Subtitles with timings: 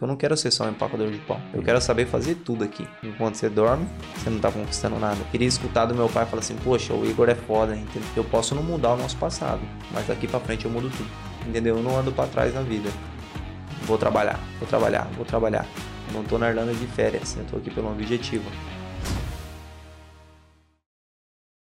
[0.00, 1.42] Eu não quero ser só um empacador de pão.
[1.52, 2.86] Eu quero saber fazer tudo aqui.
[3.02, 5.18] Enquanto você dorme, você não tá conquistando nada.
[5.18, 8.08] Eu queria escutar do meu pai falar assim: Poxa, o Igor é foda, entendeu?
[8.14, 11.10] Eu posso não mudar o nosso passado, mas daqui pra frente eu mudo tudo.
[11.48, 11.78] Entendeu?
[11.78, 12.88] Eu não ando pra trás na vida.
[13.86, 15.66] Vou trabalhar, vou trabalhar, vou trabalhar.
[16.06, 18.48] Eu não tô na Irlanda de férias, eu tô aqui pelo objetivo.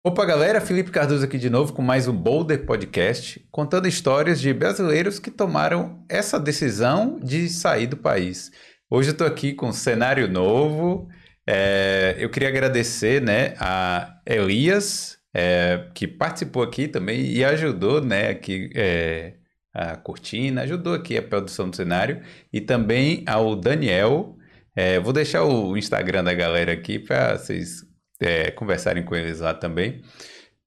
[0.05, 4.53] Opa, galera, Felipe Cardoso aqui de novo com mais um Boulder Podcast, contando histórias de
[4.53, 8.51] brasileiros que tomaram essa decisão de sair do país.
[8.91, 11.09] Hoje eu estou aqui com um cenário novo.
[11.47, 18.31] É, eu queria agradecer né, a Elias, é, que participou aqui também e ajudou né,
[18.31, 19.35] aqui, é,
[19.73, 22.21] a cortina, ajudou aqui a produção do cenário,
[22.53, 24.37] e também ao Daniel.
[24.75, 27.92] É, vou deixar o Instagram da galera aqui para vocês
[28.23, 30.03] é, conversarem com eles lá também.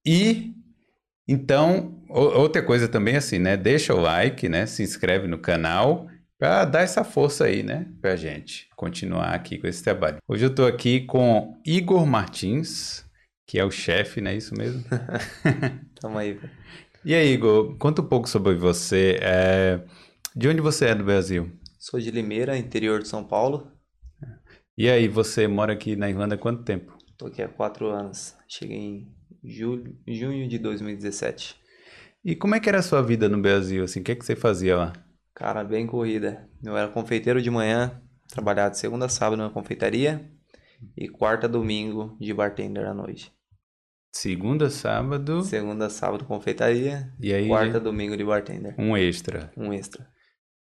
[0.06, 0.54] E
[1.28, 3.58] então, outra coisa também assim, né?
[3.58, 4.66] Deixa o like, né?
[4.66, 7.88] Se inscreve no canal para dar essa força aí, né?
[8.00, 10.18] Pra gente continuar aqui com esse trabalho.
[10.28, 13.04] Hoje eu estou aqui com Igor Martins,
[13.48, 14.84] que é o chefe, não é isso mesmo?
[16.00, 16.40] Tamo aí.
[17.04, 19.18] E aí, Igor, conta um pouco sobre você.
[19.22, 19.80] É...
[20.36, 21.52] De onde você é do Brasil?
[21.80, 23.72] Sou de Limeira, interior de São Paulo.
[24.78, 26.95] E aí, você mora aqui na Irlanda há quanto tempo?
[27.18, 28.36] Tô aqui há quatro anos.
[28.48, 31.56] Cheguei em julho, junho de 2017.
[32.24, 34.02] E como é que era a sua vida no Brasil, assim?
[34.02, 34.94] O que é que você fazia lá?
[35.34, 36.50] Cara, bem corrida.
[36.64, 40.30] Eu era confeiteiro de manhã, trabalhava de segunda a sábado na confeitaria
[40.98, 43.32] e quarta a domingo de bartender à noite.
[44.12, 45.44] Segunda, sábado.
[45.44, 47.14] Segunda, sábado, confeitaria.
[47.20, 47.48] E aí.
[47.48, 48.74] Quarta, domingo de bartender.
[48.78, 49.52] Um extra.
[49.58, 50.08] Um extra.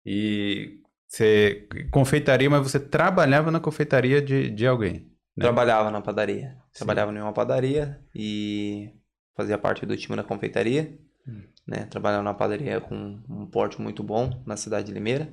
[0.06, 5.12] E você confeitaria, mas você trabalhava na confeitaria de, de alguém?
[5.40, 5.46] Né?
[5.46, 6.58] Trabalhava na padaria.
[6.72, 6.86] Sim.
[6.86, 8.92] Trabalhava em uma padaria e
[9.36, 11.00] fazia parte do time da confeitaria.
[11.26, 11.44] Hum.
[11.66, 11.86] Né?
[11.86, 15.32] Trabalhava na padaria com um porte muito bom na cidade de Limeira.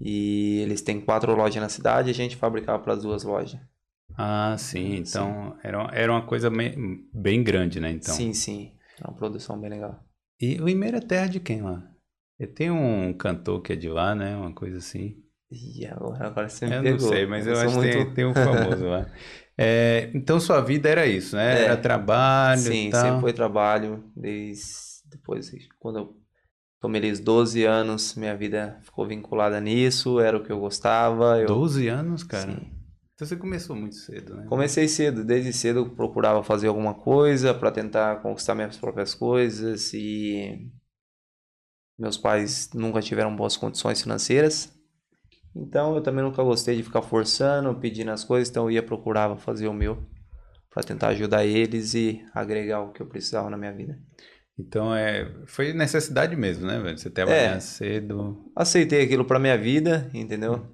[0.00, 3.60] E eles têm quatro lojas na cidade e a gente fabricava para as duas lojas.
[4.16, 4.94] Ah, sim.
[4.96, 5.58] Então sim.
[5.62, 7.90] Era, era uma coisa bem grande, né?
[7.90, 8.14] Então.
[8.14, 8.72] Sim, sim.
[8.98, 10.02] Era uma produção bem legal.
[10.40, 11.82] E Limeira é terra de quem lá?
[12.54, 14.36] Tem um cantor que é de lá, né?
[14.36, 15.20] Uma coisa assim.
[15.50, 17.00] E agora, agora você me eu pegou.
[17.00, 17.92] não sei, mas eu, eu acho que muito...
[17.92, 19.06] tem, tem um famoso lá.
[19.60, 21.62] É, então sua vida era isso, né?
[21.62, 22.60] É, era trabalho.
[22.60, 23.02] Sim, tal.
[23.02, 24.04] sempre foi trabalho.
[24.14, 24.62] Desde
[25.10, 25.50] depois,
[25.80, 26.16] quando eu
[26.80, 31.40] tomei os 12 anos, minha vida ficou vinculada nisso, era o que eu gostava.
[31.40, 31.48] Eu...
[31.48, 32.52] 12 anos, cara?
[32.52, 32.70] Sim.
[33.14, 34.46] Então você começou muito cedo, né?
[34.48, 39.92] Comecei cedo, desde cedo eu procurava fazer alguma coisa para tentar conquistar minhas próprias coisas
[39.92, 40.70] e
[41.98, 44.72] meus pais nunca tiveram boas condições financeiras.
[45.58, 49.36] Então eu também nunca gostei de ficar forçando, pedindo as coisas, então eu ia procurava
[49.36, 50.06] fazer o meu
[50.70, 53.98] para tentar ajudar eles e agregar o que eu precisava na minha vida.
[54.58, 56.98] Então é, foi necessidade mesmo, né, velho?
[56.98, 58.50] Você trabalhar é, cedo.
[58.54, 60.66] Aceitei aquilo para minha vida, entendeu?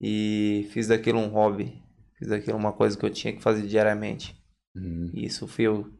[0.00, 1.82] E fiz daquilo um hobby,
[2.18, 4.36] fiz daquilo uma coisa que eu tinha que fazer diariamente.
[4.74, 5.10] Uhum.
[5.14, 5.90] E isso foi o,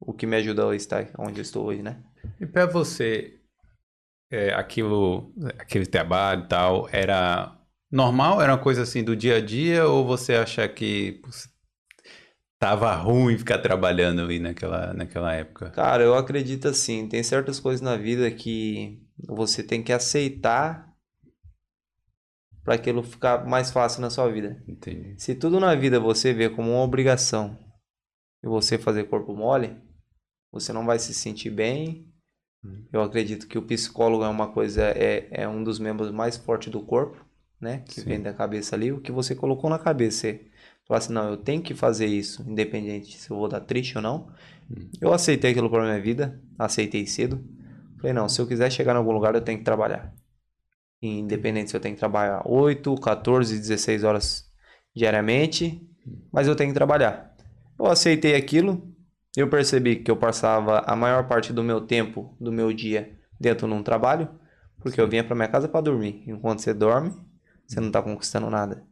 [0.00, 2.02] o que me ajudou a estar onde eu estou hoje, né?
[2.40, 3.40] E para você,
[4.30, 7.55] é, aquilo, aquele trabalho e tal, era
[7.90, 8.40] normal?
[8.40, 9.86] Era uma coisa assim do dia a dia?
[9.86, 11.20] Ou você acha que
[12.58, 15.70] tava ruim ficar trabalhando ali naquela, naquela época?
[15.70, 17.08] Cara, eu acredito assim.
[17.08, 20.86] Tem certas coisas na vida que você tem que aceitar
[22.64, 24.62] para aquilo ficar mais fácil na sua vida.
[24.66, 25.14] Entendi.
[25.18, 27.56] Se tudo na vida você vê como uma obrigação
[28.42, 29.76] e você fazer corpo mole,
[30.50, 32.12] você não vai se sentir bem.
[32.64, 32.84] Hum.
[32.92, 36.72] Eu acredito que o psicólogo é uma coisa, é, é um dos membros mais fortes
[36.72, 37.25] do corpo
[37.60, 37.82] né?
[37.86, 38.08] Que Sim.
[38.08, 40.28] vem da cabeça ali, o que você colocou na cabeça.
[40.28, 40.40] Você
[40.86, 44.02] falar assim, não, eu tenho que fazer isso, independente se eu vou dar triste ou
[44.02, 44.28] não.
[44.70, 44.88] Hum.
[45.00, 47.44] Eu aceitei aquilo para minha vida, aceitei cedo.
[47.98, 50.14] Falei, não, se eu quiser chegar em algum lugar, eu tenho que trabalhar.
[51.02, 54.50] Independente se eu tenho que trabalhar 8, 14, 16 horas
[54.94, 55.86] diariamente,
[56.32, 57.34] mas eu tenho que trabalhar.
[57.78, 58.94] Eu aceitei aquilo,
[59.36, 63.68] eu percebi que eu passava a maior parte do meu tempo, do meu dia, dentro
[63.68, 64.28] de um trabalho,
[64.78, 66.24] porque eu vinha para minha casa para dormir.
[66.26, 67.14] Enquanto você dorme,
[67.66, 68.84] você não tá conquistando nada.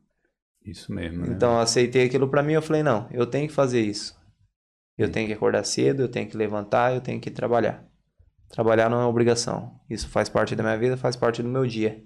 [0.64, 1.26] Isso mesmo.
[1.26, 1.34] Né?
[1.34, 4.16] Então eu aceitei aquilo para mim, eu falei, não, eu tenho que fazer isso.
[4.96, 7.84] Eu tenho que acordar cedo, eu tenho que levantar, eu tenho que trabalhar.
[8.48, 9.80] Trabalhar não é obrigação.
[9.90, 12.02] Isso faz parte da minha vida, faz parte do meu dia.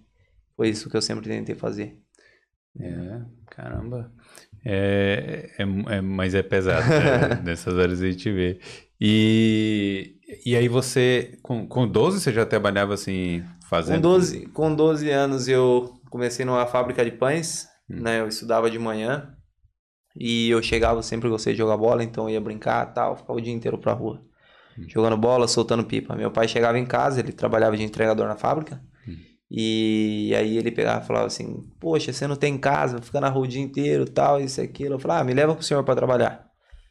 [0.56, 2.00] Foi isso que eu sempre tentei fazer.
[2.81, 3.20] É,
[3.50, 4.12] caramba.
[4.64, 7.42] É, é, é mas é pesado, né?
[7.44, 8.58] Nessas horas a gente vê.
[9.00, 13.96] E, e aí você, com, com 12 você já trabalhava assim, fazendo?
[13.96, 18.00] Com 12, com 12 anos eu comecei numa fábrica de pães, hum.
[18.02, 18.20] né?
[18.20, 19.34] Eu estudava de manhã
[20.16, 23.40] e eu chegava sempre gostei de jogar bola, então eu ia brincar, tal, ficava o
[23.40, 24.20] dia inteiro pra rua.
[24.78, 24.84] Hum.
[24.88, 26.14] Jogando bola, soltando pipa.
[26.16, 28.82] Meu pai chegava em casa, ele trabalhava de entregador na fábrica.
[29.06, 29.16] Hum.
[29.50, 33.44] E aí ele pegava e falava assim: Poxa, você não tem casa, fica na rua
[33.44, 34.94] o dia inteiro, tal, isso e aquilo.
[34.94, 36.49] Eu falava: Ah, me leva com o senhor para trabalhar.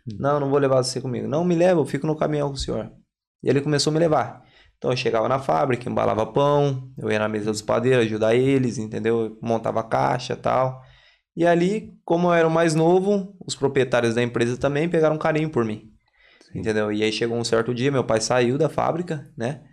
[0.07, 0.17] Hum.
[0.19, 1.27] Não, não vou levar você comigo.
[1.27, 2.91] Não, me leva, eu fico no caminhão com o senhor.
[3.43, 4.46] E ele começou a me levar.
[4.77, 8.77] Então eu chegava na fábrica, embalava pão, eu ia na mesa dos padeiros ajudar eles,
[8.77, 9.21] entendeu?
[9.21, 10.81] Eu montava caixa tal.
[11.35, 15.49] E ali, como eu era o mais novo, os proprietários da empresa também pegaram carinho
[15.49, 15.91] por mim.
[16.51, 16.59] Sim.
[16.59, 16.91] Entendeu?
[16.91, 19.63] E aí chegou um certo dia, meu pai saiu da fábrica, né?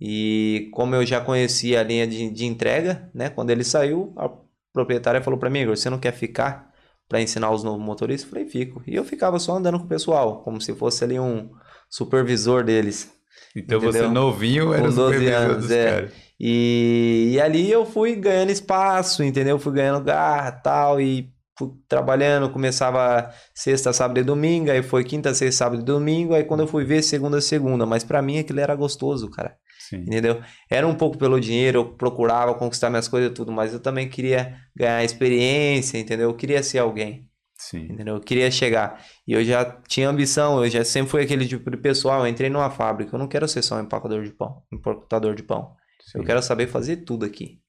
[0.00, 3.28] E como eu já conhecia a linha de, de entrega, né?
[3.28, 4.30] Quando ele saiu, a
[4.72, 6.70] proprietária falou para mim, você não quer ficar
[7.08, 8.26] para ensinar os novos motoristas?
[8.26, 8.82] Eu falei, fico.
[8.86, 11.50] E eu ficava só andando com o pessoal, como se fosse ali um
[11.88, 13.12] supervisor deles.
[13.54, 13.92] Então entendeu?
[13.92, 15.90] você novinho era com 12 anos, é.
[15.90, 16.12] Caras.
[16.38, 19.58] E, e ali eu fui ganhando espaço, entendeu?
[19.58, 25.34] Fui ganhando garra tal, e fui trabalhando, começava sexta, sábado e domingo, aí foi quinta,
[25.34, 27.84] sexta, sábado e domingo, aí quando eu fui ver, segunda, segunda.
[27.84, 29.54] Mas para mim aquilo era gostoso, cara.
[29.78, 29.98] Sim.
[29.98, 30.40] Entendeu?
[30.70, 34.08] Era um pouco pelo dinheiro, eu procurava conquistar minhas coisas e tudo, mas eu também
[34.08, 36.30] queria ganhar experiência, entendeu?
[36.30, 37.28] Eu queria ser alguém.
[37.60, 37.92] Sim.
[37.92, 38.14] Entendeu?
[38.14, 39.04] Eu queria chegar.
[39.28, 42.20] E eu já tinha ambição, eu já sempre fui aquele tipo de pessoal.
[42.20, 45.42] Eu entrei numa fábrica, eu não quero ser só um empacador de pão, importador de
[45.42, 45.74] pão.
[46.10, 46.20] Sim.
[46.20, 47.60] Eu quero saber fazer tudo aqui.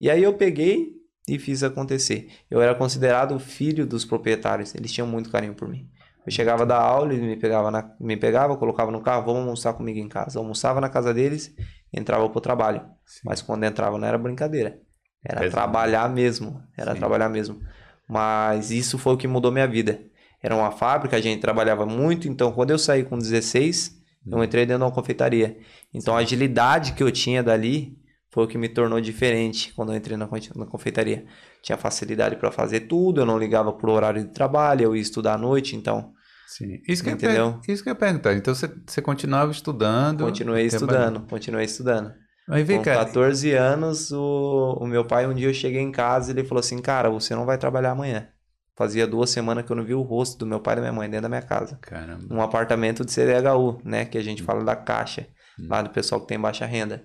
[0.00, 0.92] E aí eu peguei
[1.28, 2.28] e fiz acontecer.
[2.50, 5.90] Eu era considerado o filho dos proprietários, eles tinham muito carinho por mim.
[6.26, 9.74] Eu chegava da aula, eles me pegavam, na, me pegava, colocava no carro, vamos almoçar
[9.74, 10.38] comigo em casa.
[10.38, 11.54] Eu almoçava na casa deles,
[11.92, 12.80] entrava pro trabalho.
[13.04, 13.20] Sim.
[13.26, 14.80] Mas quando entrava não era brincadeira.
[15.22, 16.62] Era trabalhar mesmo.
[16.78, 16.98] Era Sim.
[16.98, 17.60] trabalhar mesmo.
[18.08, 20.00] Mas isso foi o que mudou minha vida.
[20.42, 24.44] Era uma fábrica, a gente trabalhava muito, então quando eu saí com 16, eu hum.
[24.44, 25.56] entrei dentro de uma confeitaria.
[25.92, 27.96] Então a agilidade que eu tinha dali
[28.30, 31.24] foi o que me tornou diferente quando eu entrei na, na confeitaria.
[31.62, 35.34] Tinha facilidade para fazer tudo, eu não ligava pro horário de trabalho, eu ia estudar
[35.34, 36.12] à noite, então.
[36.46, 36.80] Sim.
[36.86, 37.60] Isso que, Entendeu?
[37.66, 38.34] isso que eu ia perguntar.
[38.34, 40.24] Então você, você continuava estudando?
[40.24, 42.12] Continuei estudando, continuei estudando.
[42.48, 43.04] Aí vem, Com cara.
[43.06, 46.60] 14 anos, o, o meu pai, um dia eu cheguei em casa e ele falou
[46.60, 48.28] assim: Cara, você não vai trabalhar amanhã.
[48.76, 50.92] Fazia duas semanas que eu não vi o rosto do meu pai e da minha
[50.92, 51.78] mãe dentro da minha casa.
[51.80, 52.26] Caramba.
[52.28, 54.04] Um apartamento de CDHU, né?
[54.04, 54.46] Que a gente hum.
[54.46, 55.26] fala da caixa,
[55.58, 55.68] hum.
[55.70, 57.02] lá do pessoal que tem baixa renda.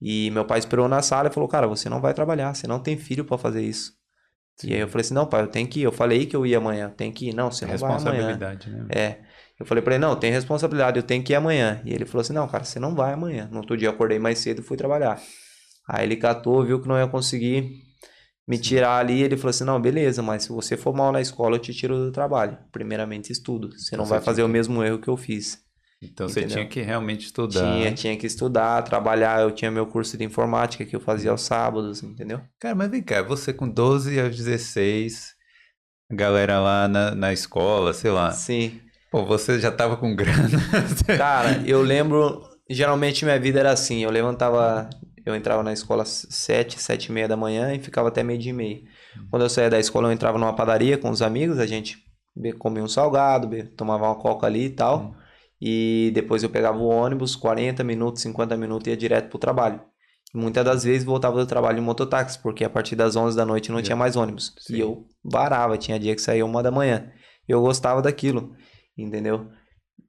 [0.00, 2.80] E meu pai esperou na sala e falou: Cara, você não vai trabalhar, você não
[2.80, 3.92] tem filho para fazer isso.
[4.56, 4.70] Sim.
[4.70, 5.84] E aí eu falei assim: Não, pai, eu tenho que ir.
[5.84, 7.34] Eu falei que eu ia amanhã, tem que ir.
[7.34, 8.12] Não, você não vai amanhã.
[8.12, 8.86] Responsabilidade, né?
[8.90, 9.29] É.
[9.60, 11.82] Eu falei para ele: Não, tem responsabilidade, eu tenho que ir amanhã.
[11.84, 13.46] E ele falou assim: Não, cara, você não vai amanhã.
[13.52, 15.20] No outro dia eu acordei mais cedo e fui trabalhar.
[15.86, 17.70] Aí ele catou, viu que não ia conseguir
[18.48, 19.22] me tirar ali.
[19.22, 21.94] Ele falou assim: Não, beleza, mas se você for mal na escola, eu te tiro
[21.96, 22.56] do trabalho.
[22.72, 23.70] Primeiramente, estudo.
[23.76, 25.58] Você não vai fazer o mesmo erro que eu fiz.
[26.02, 26.48] Então Entendeu?
[26.48, 27.60] você tinha que realmente estudar.
[27.60, 29.42] Tinha, tinha que estudar, trabalhar.
[29.42, 32.40] Eu tinha meu curso de informática que eu fazia aos sábados, entendeu?
[32.58, 35.34] Cara, mas vem cá, você com 12 aos 16,
[36.10, 38.32] galera lá na, na escola, sei lá.
[38.32, 38.80] Sim.
[39.10, 40.58] Pô, você já tava com grana.
[41.18, 44.88] Cara, eu lembro, geralmente minha vida era assim, eu levantava,
[45.26, 48.38] eu entrava na escola às 7, 7 e meia da manhã e ficava até meio
[48.38, 48.80] dia e meia.
[49.30, 51.98] Quando eu saía da escola, eu entrava numa padaria com os amigos, a gente
[52.58, 54.98] comia um salgado, tomava uma coca ali e tal.
[54.98, 55.20] Hum
[55.60, 59.80] e depois eu pegava o ônibus, 40 minutos, 50 minutos e ia direto pro trabalho.
[60.32, 63.70] Muitas das vezes voltava do trabalho em mototáxi, porque a partir das 11 da noite
[63.70, 64.54] não tinha mais ônibus.
[64.58, 64.76] Sim.
[64.76, 67.10] E eu varava, tinha dia que saía uma da manhã.
[67.48, 68.54] Eu gostava daquilo,
[69.02, 69.50] entendeu?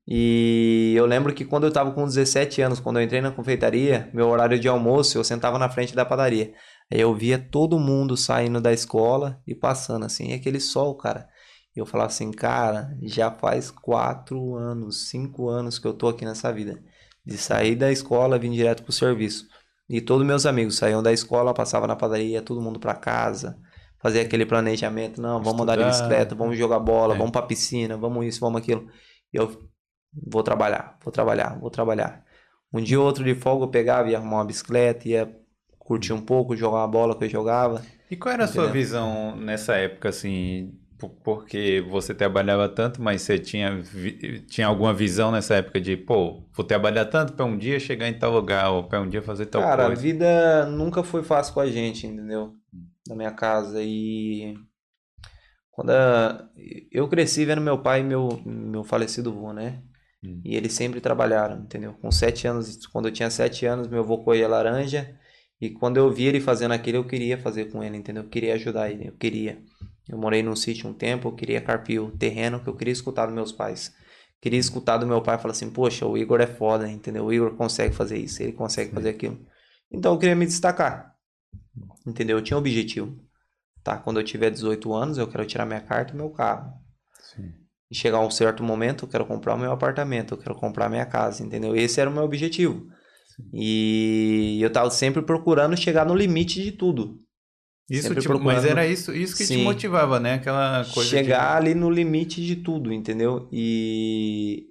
[0.08, 4.10] E eu lembro que quando eu tava com 17 anos, quando eu entrei na confeitaria,
[4.14, 6.54] meu horário de almoço, eu sentava na frente da padaria.
[6.92, 11.30] Aí eu via todo mundo saindo da escola e passando assim, e aquele sol, cara.
[11.76, 16.26] E eu falava assim, cara, já faz quatro anos, cinco anos que eu tô aqui
[16.26, 16.84] nessa vida.
[17.26, 19.48] De sair da escola, vir direto pro serviço.
[19.88, 23.58] E todos meus amigos saíam da escola, passavam na padaria, todo mundo para casa,
[24.02, 25.64] fazia aquele planejamento, não, vamos Estudar.
[25.64, 27.18] andar de bicicleta, vamos jogar bola, é.
[27.18, 28.88] vamos pra piscina, vamos isso, vamos aquilo.
[29.34, 29.70] E eu
[30.14, 32.26] vou trabalhar, vou trabalhar, vou trabalhar.
[32.74, 35.36] Um dia ou outro de folga eu pegava, ia arrumar uma bicicleta, ia
[35.80, 37.90] curtir um pouco, jogar uma bola que eu jogava.
[38.10, 38.46] E qual era Entendeu?
[38.46, 40.78] a sua visão nessa época, assim,
[41.24, 43.82] porque você trabalhava tanto, mas você tinha,
[44.48, 48.18] tinha alguma visão nessa época de, pô, vou trabalhar tanto para um dia chegar em
[48.18, 49.88] tal lugar, ou para um dia fazer tal Cara, coisa?
[49.88, 52.56] Cara, a vida nunca foi fácil com a gente, entendeu?
[53.08, 53.82] Na minha casa.
[53.82, 54.56] E
[55.72, 56.50] quando a...
[56.92, 59.82] eu cresci vendo meu pai e meu, meu falecido avô, né?
[60.24, 60.42] Hum.
[60.46, 61.94] E eles sempre trabalharam, entendeu?
[61.94, 65.18] Com sete anos, quando eu tinha sete anos, meu avô colhia laranja.
[65.60, 68.24] E quando eu via ele fazendo aquilo, eu queria fazer com ele, entendeu?
[68.24, 69.62] Eu queria ajudar ele, eu queria.
[70.10, 73.28] Eu morei num sítio um tempo, eu queria carpir o terreno que eu queria escutar
[73.28, 73.94] dos meus pais.
[74.42, 77.26] Queria escutar do meu pai falar assim, poxa, o Igor é foda, entendeu?
[77.26, 78.96] O Igor consegue fazer isso, ele consegue Sim.
[78.96, 79.40] fazer aquilo.
[79.92, 81.11] Então eu queria me destacar,
[82.06, 82.38] entendeu?
[82.38, 83.18] Eu tinha um objetivo.
[83.84, 86.72] Tá, quando eu tiver 18 anos, eu quero tirar minha carta e meu carro.
[87.34, 87.52] Sim.
[87.90, 90.90] E chegar a um certo momento, eu quero comprar o meu apartamento, eu quero comprar
[90.90, 91.76] minha casa, entendeu?
[91.76, 92.88] Esse era o meu objetivo.
[93.54, 97.20] E eu tava sempre procurando chegar no limite de tudo.
[97.90, 99.58] Isso te, mas era isso, isso que Sim.
[99.58, 100.36] te motivava, né?
[100.36, 101.10] Aquela coisa.
[101.10, 103.50] Chegar ali no limite de tudo, entendeu?
[103.52, 104.68] E.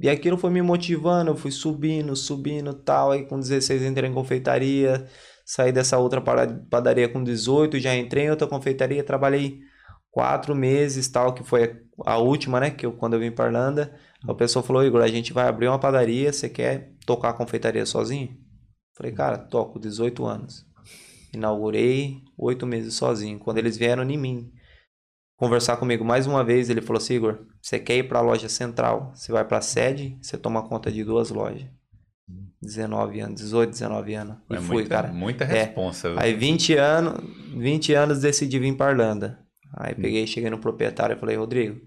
[0.00, 3.12] E aquilo foi me motivando, eu fui subindo, subindo tal.
[3.12, 5.06] Aí com 16 entrei em confeitaria,
[5.48, 9.60] saí dessa outra padaria com 18, já entrei em outra confeitaria, trabalhei
[10.10, 12.70] quatro meses tal, que foi a última, né?
[12.70, 15.66] Que eu, quando eu vim para Irlanda, a pessoa falou: Igor, a gente vai abrir
[15.66, 18.36] uma padaria, você quer tocar a confeitaria sozinho?
[18.94, 20.66] Falei, cara, toco 18 anos.
[21.32, 23.38] Inaugurei oito meses sozinho.
[23.38, 24.52] Quando eles vieram em mim
[25.34, 28.50] conversar comigo mais uma vez, ele falou assim, Igor, você quer ir para a loja
[28.50, 31.77] central, você vai para a sede, você toma conta de duas lojas.
[32.60, 34.36] 19 anos, 18, 19 anos.
[34.50, 35.08] E é fui, muita, cara.
[35.12, 36.08] Muita responsa.
[36.08, 36.14] É.
[36.18, 37.14] Aí 20 anos,
[37.54, 39.38] 20 anos decidi vir para Irlanda.
[39.76, 40.02] Aí hum.
[40.02, 41.80] peguei, cheguei no proprietário e falei, Rodrigo,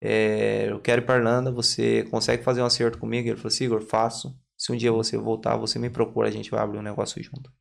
[0.00, 3.28] é, eu quero ir para Irlanda, você consegue fazer um acerto comigo?
[3.28, 4.34] Ele falou assim, Igor, faço.
[4.56, 7.52] Se um dia você voltar, você me procura, a gente vai abrir um negócio junto.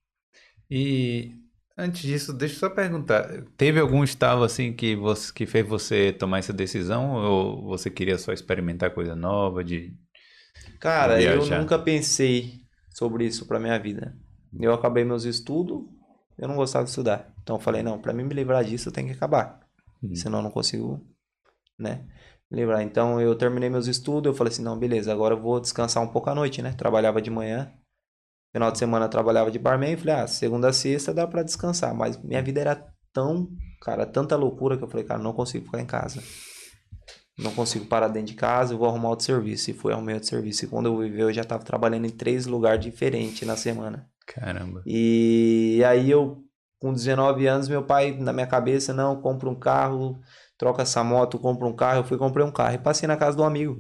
[0.72, 1.34] E
[1.78, 6.14] antes disso, deixa eu só perguntar, teve algum estalo assim que você que fez você
[6.14, 9.94] tomar essa decisão ou você queria só experimentar coisa nova de
[10.86, 12.62] Cara, eu nunca pensei
[12.92, 14.16] sobre isso para minha vida.
[14.60, 15.84] Eu acabei meus estudos,
[16.38, 17.34] eu não gostava de estudar.
[17.42, 19.60] Então eu falei, não, para mim me livrar disso eu tenho que acabar.
[20.02, 20.16] Uhum.
[20.16, 21.02] Senão eu não consigo,
[21.78, 22.06] né?
[22.52, 22.82] livrar.
[22.82, 26.08] Então eu terminei meus estudos, eu falei assim, não, beleza, agora eu vou descansar um
[26.08, 26.72] pouco à noite, né?
[26.72, 27.74] Trabalhava de manhã,
[28.56, 31.44] Final de semana eu trabalhava de barman e falei, ah, segunda a sexta dá para
[31.44, 31.94] descansar.
[31.94, 33.50] Mas minha vida era tão,
[33.82, 36.24] cara, tanta loucura que eu falei, cara, não consigo ficar em casa.
[37.38, 39.70] Não consigo parar dentro de casa, eu vou arrumar outro serviço.
[39.70, 40.66] E fui arrumar outro serviço.
[40.66, 44.10] E quando eu vivi, eu já tava trabalhando em três lugares diferentes na semana.
[44.26, 44.82] Caramba.
[44.86, 46.44] E aí eu,
[46.80, 50.20] com 19 anos, meu pai, na minha cabeça, não, compra um carro,
[50.58, 52.00] troca essa moto, compra um carro.
[52.00, 53.78] Eu fui comprei um carro e passei na casa do amigo.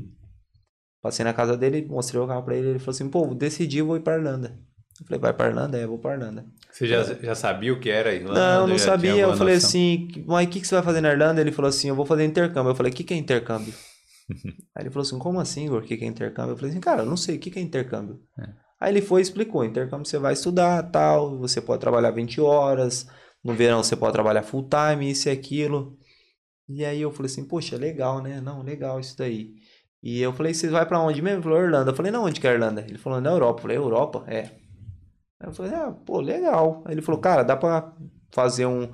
[1.01, 3.95] Passei na casa dele, mostrei o carro pra ele, ele falou assim, pô, decidi, vou
[3.95, 4.59] ir pra Irlanda.
[4.99, 5.77] Eu falei, vai pra Irlanda?
[5.77, 6.45] É, vou pra Irlanda.
[6.71, 8.59] Você já, já sabia o que era Irlanda?
[8.59, 9.11] Não, não sabia.
[9.11, 9.67] Eu falei noção?
[9.67, 11.41] assim, mas o que, que você vai fazer na Irlanda?
[11.41, 12.71] Ele falou assim, eu vou fazer intercâmbio.
[12.71, 13.73] Eu falei, o que, que é intercâmbio?
[14.75, 15.81] Aí ele falou assim, como assim, Igor?
[15.81, 16.53] O que, que é intercâmbio?
[16.53, 18.19] Eu falei assim, cara, eu não sei, o que, que é intercâmbio?
[18.39, 18.47] É.
[18.79, 23.07] Aí ele foi e explicou, intercâmbio você vai estudar, tal, você pode trabalhar 20 horas,
[23.43, 25.97] no verão você pode trabalhar full time, isso e aquilo.
[26.67, 28.41] E aí eu falei assim, poxa, legal, né?
[28.41, 29.53] Não, legal isso daí.
[30.03, 31.37] E eu falei, você vai para onde mesmo?
[31.37, 31.91] Ele falou, Irlanda.
[31.91, 32.85] Eu falei, não, onde que é Irlanda?
[32.87, 33.59] Ele falou, na Europa.
[33.59, 34.23] Eu falei, Europa?
[34.27, 34.64] É.
[35.45, 36.81] Aí eu falei, ah, pô, legal.
[36.85, 37.93] Aí ele falou, cara, dá pra
[38.31, 38.91] fazer um,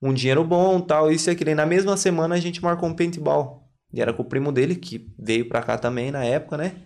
[0.00, 1.50] um dinheiro bom, tal, isso e aquilo.
[1.50, 3.68] E na mesma semana a gente marcou um paintball.
[3.92, 6.82] E era com o primo dele, que veio pra cá também na época, né?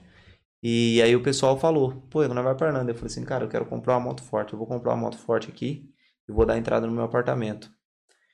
[0.63, 2.91] E aí o pessoal falou, pô, eu não vai pra Irlanda.
[2.91, 4.53] Eu falei assim, cara, eu quero comprar uma moto forte.
[4.53, 5.89] Eu vou comprar uma moto forte aqui
[6.29, 7.71] e vou dar entrada no meu apartamento.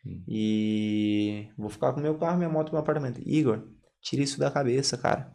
[0.06, 0.24] Hum.
[0.26, 3.20] E vou ficar com meu carro, minha moto e meu apartamento.
[3.24, 3.62] Igor,
[4.04, 5.32] Tira isso da cabeça, cara.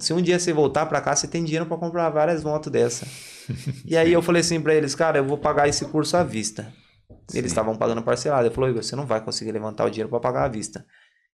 [0.00, 3.06] Se um dia você voltar para cá, você tem dinheiro para comprar várias motos dessa.
[3.84, 6.72] e aí eu falei assim para eles, cara, eu vou pagar esse curso à vista.
[7.28, 7.38] Sim.
[7.38, 8.46] Eles estavam pagando parcelado.
[8.46, 10.84] Ele falou, Igor, você não vai conseguir levantar o dinheiro para pagar à vista.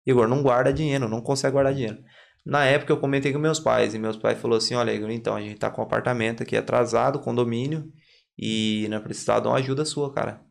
[0.06, 2.00] Igor, não guarda dinheiro, não consegue guardar dinheiro.
[2.46, 5.36] Na época eu comentei com meus pais e meus pais falou assim, olha Igor, então
[5.36, 7.91] a gente tá com um apartamento aqui atrasado, condomínio,
[8.38, 10.41] e não precisar de uma ajuda sua, cara.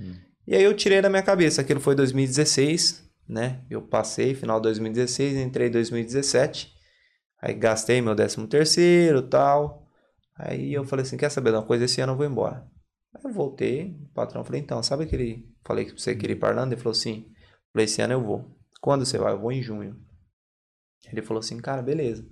[0.00, 0.14] Hum.
[0.46, 3.60] E aí eu tirei da minha cabeça, aquilo foi 2016, né?
[3.68, 6.72] Eu passei final de 2016, entrei em 2017.
[7.42, 9.84] Aí gastei meu 13 terceiro tal.
[10.36, 11.84] Aí eu falei assim, quer saber de uma coisa?
[11.84, 12.64] Esse ano eu vou embora.
[13.12, 15.52] Aí eu voltei, o patrão falei, então, sabe aquele...
[15.64, 16.74] Falei que você queria ir para Irlanda?
[16.74, 17.26] Ele falou assim,
[17.72, 18.56] falei, esse ano eu vou.
[18.80, 19.32] Quando você vai?
[19.32, 20.00] Eu vou em junho.
[21.10, 22.24] Ele falou assim, cara, beleza.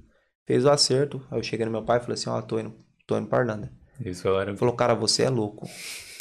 [0.47, 1.27] Fez o acerto.
[1.31, 2.75] Aí eu cheguei no meu pai e falei assim, ó, oh, tô indo,
[3.07, 3.73] tô indo para Irlanda.
[4.01, 4.29] Isso.
[4.29, 5.69] Ele falou, cara, você é louco.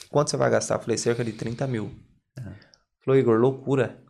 [0.10, 0.76] Quanto você vai gastar?
[0.76, 1.92] Eu falei, cerca de 30 mil.
[2.38, 2.54] É.
[3.04, 4.04] Falou, Igor, loucura.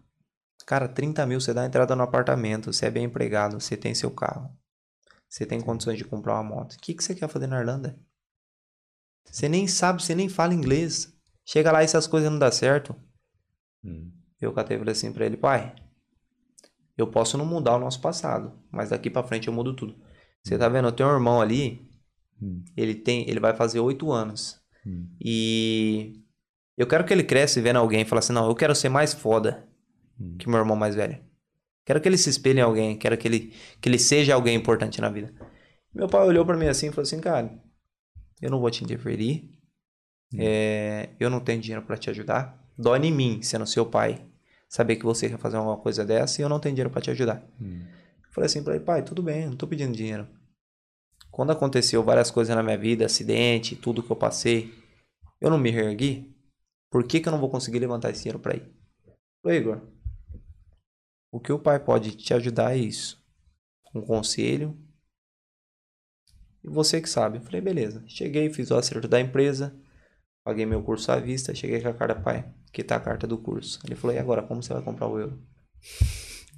[0.65, 4.11] Cara, 30 mil você dá entrada no apartamento, você é bem empregado, você tem seu
[4.11, 4.49] carro.
[5.29, 6.73] Você tem condições de comprar uma moto.
[6.73, 7.99] O que, que você quer fazer na Irlanda?
[9.25, 11.15] Você nem sabe, você nem fala inglês.
[11.45, 12.95] Chega lá e essas coisas não dão certo.
[13.83, 14.11] Hum.
[14.41, 15.75] Eu catei e falei assim pra ele, pai,
[16.97, 19.95] eu posso não mudar o nosso passado, mas daqui para frente eu mudo tudo.
[20.43, 21.87] Você tá vendo, eu tenho um irmão ali,
[22.41, 22.63] hum.
[22.75, 24.59] ele tem, ele vai fazer oito anos.
[24.85, 25.07] Hum.
[25.21, 26.23] E
[26.77, 29.13] eu quero que ele cresça vendo alguém e fala assim, não, eu quero ser mais
[29.13, 29.67] foda
[30.37, 31.17] que meu irmão mais velho.
[31.89, 35.01] Quero que ele se espelhe em alguém, quero que ele, que ele seja alguém importante
[35.01, 35.33] na vida.
[35.91, 37.51] Meu pai olhou para mim assim e falou assim, cara,
[38.39, 39.49] eu não vou te interferir,
[40.37, 42.63] é, eu não tenho dinheiro para te ajudar.
[42.77, 44.23] Dói em mim, sendo seu pai,
[44.69, 47.09] saber que você quer fazer alguma coisa dessa e eu não tenho dinheiro para te
[47.09, 47.43] ajudar.
[47.59, 47.83] Hum.
[48.29, 50.27] falei assim para ele, pai, tudo bem, não tô pedindo dinheiro.
[51.31, 54.71] Quando aconteceu várias coisas na minha vida, acidente, tudo que eu passei,
[55.41, 56.37] eu não me reergui,
[56.91, 58.71] por que, que eu não vou conseguir levantar esse dinheiro para ir?
[59.41, 59.81] Falei, Igor,
[61.31, 63.21] o que o pai pode te ajudar é isso.
[63.93, 64.77] Um conselho,
[66.63, 67.37] e você que sabe.
[67.37, 68.03] Eu falei, beleza.
[68.07, 69.73] Cheguei, fiz o acerto da empresa,
[70.43, 73.37] paguei meu curso à vista, cheguei com a carta, pai, que tá a carta do
[73.37, 73.79] curso.
[73.85, 75.39] Ele falou, e agora, como você vai comprar o euro?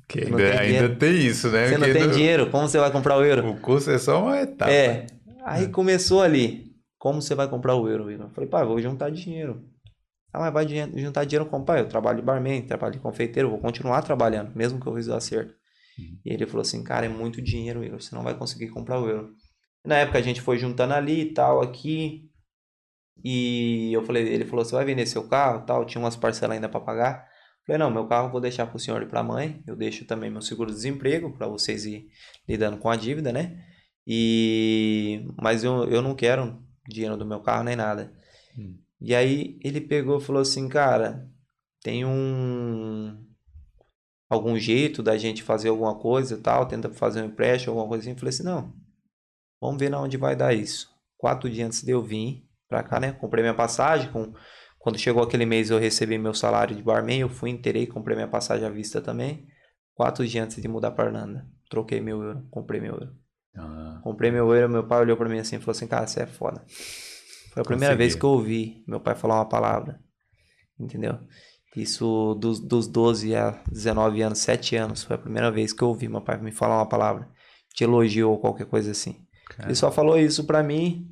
[0.08, 1.70] Que ainda, tem ainda tem isso, né?
[1.70, 2.12] Você não tem no...
[2.12, 3.50] dinheiro, como você vai comprar o euro?
[3.50, 4.72] O curso é só uma etapa.
[4.72, 5.08] É.
[5.44, 6.72] Aí começou ali.
[6.98, 9.64] Como você vai comprar o euro, Eu falei, pai, vou juntar dinheiro.
[10.34, 11.82] Ah, mas vai juntar dinheiro como, pai?
[11.82, 15.14] Eu trabalho de barman, trabalho de confeiteiro, vou continuar trabalhando, mesmo que eu fiz o
[15.14, 15.54] acerto.
[16.00, 16.20] Uhum.
[16.26, 19.10] E ele falou assim, cara, é muito dinheiro, Igor, você não vai conseguir comprar o
[19.10, 19.34] euro.
[19.86, 22.30] Na época a gente foi juntando ali e tal, aqui.
[23.24, 25.86] E eu falei, ele falou, você vai vender seu carro tal?
[25.86, 27.28] Tinha umas parcelas ainda para pagar.
[27.62, 29.62] Eu falei, não, meu carro eu vou deixar pro senhor e pra mãe.
[29.68, 32.08] Eu deixo também meu seguro-desemprego para vocês ir
[32.48, 33.64] lidando com a dívida, né?
[34.08, 35.26] E...
[35.42, 38.14] Mas eu, eu não quero dinheiro do meu carro nem nada.
[38.58, 38.78] Hum.
[39.02, 41.28] E aí ele pegou e falou assim, cara,
[41.82, 43.18] tem um
[44.30, 48.04] algum jeito da gente fazer alguma coisa e tal, tenta fazer um empréstimo, alguma coisa
[48.04, 48.12] assim.
[48.12, 48.74] Eu falei assim, não,
[49.60, 50.90] vamos ver na onde vai dar isso.
[51.18, 53.12] Quatro dias antes de eu vir pra cá, né?
[53.12, 54.34] Comprei minha passagem, com...
[54.80, 58.28] quando chegou aquele mês eu recebi meu salário de barman, eu fui, inteirei, comprei minha
[58.28, 59.48] passagem à vista também.
[59.96, 61.46] Quatro dias antes de mudar pra Irlanda.
[61.70, 63.16] Troquei meu euro, comprei meu euro.
[63.56, 64.00] Ah.
[64.04, 66.28] Comprei meu euro, meu pai olhou pra mim assim e falou assim, cara, você é
[66.28, 66.64] foda.
[67.52, 67.98] Foi a primeira Consegui.
[67.98, 70.00] vez que eu ouvi meu pai falar uma palavra.
[70.80, 71.20] Entendeu?
[71.76, 75.90] Isso dos, dos 12 a 19 anos, 7 anos, foi a primeira vez que eu
[75.90, 77.30] ouvi meu pai me falar uma palavra,
[77.74, 79.26] te elogiou ou qualquer coisa assim.
[79.64, 81.10] Ele só falou isso pra mim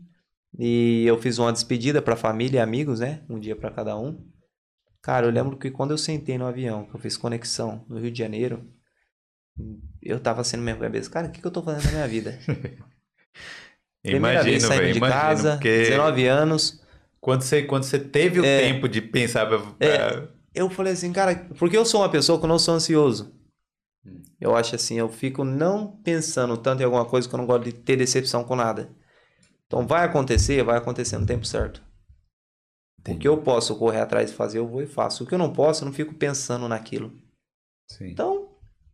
[0.57, 3.23] e eu fiz uma despedida pra família e amigos, né?
[3.29, 4.25] Um dia para cada um.
[5.01, 8.11] Cara, eu lembro que quando eu sentei no avião, que eu fiz conexão no Rio
[8.11, 8.65] de Janeiro,
[10.01, 12.39] eu tava sendo minha cabeça, cara, o que, que eu tô fazendo na minha vida?
[14.01, 15.83] Primeira imagino, vez saindo véio, de imagino, casa, porque...
[15.83, 16.81] 19 anos.
[17.19, 19.75] Quando você, quando você teve o é, tempo de pensar pra, pra...
[19.79, 23.33] É, eu falei assim, cara, porque eu sou uma pessoa que eu não sou ansioso.
[24.05, 24.21] Hum.
[24.39, 27.65] Eu acho assim, eu fico não pensando tanto em alguma coisa que eu não gosto
[27.65, 28.89] de ter decepção com nada.
[29.67, 31.83] Então vai acontecer, vai acontecer no tempo certo.
[32.99, 33.17] Entendi.
[33.17, 35.23] O que eu posso correr atrás de fazer, eu vou e faço.
[35.23, 37.13] O que eu não posso, eu não fico pensando naquilo.
[37.87, 38.09] Sim.
[38.09, 38.49] Então,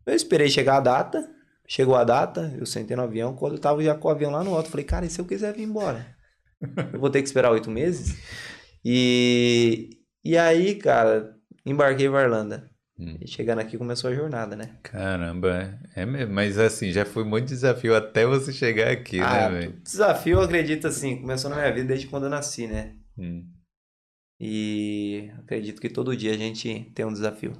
[0.06, 1.35] eu esperei chegar a data,
[1.68, 4.44] chegou a data, eu sentei no avião, quando eu tava já com o avião lá
[4.44, 6.06] no alto, falei, cara, e se eu quiser vir embora?
[6.94, 8.18] eu vou ter que esperar oito meses?
[8.84, 12.70] E, e aí, cara, embarquei para Irlanda.
[12.98, 13.18] Hum.
[13.20, 14.78] E chegando aqui começou a jornada, né?
[14.84, 16.34] Caramba, é mesmo.
[16.34, 19.82] Mas assim, já foi muito desafio até você chegar aqui, né, ah, né, velho?
[19.84, 22.94] Desafio, eu acredito assim, começou na minha vida desde quando eu nasci, né?
[23.18, 23.46] Hum.
[24.40, 27.54] E acredito que todo dia a gente tem um desafio.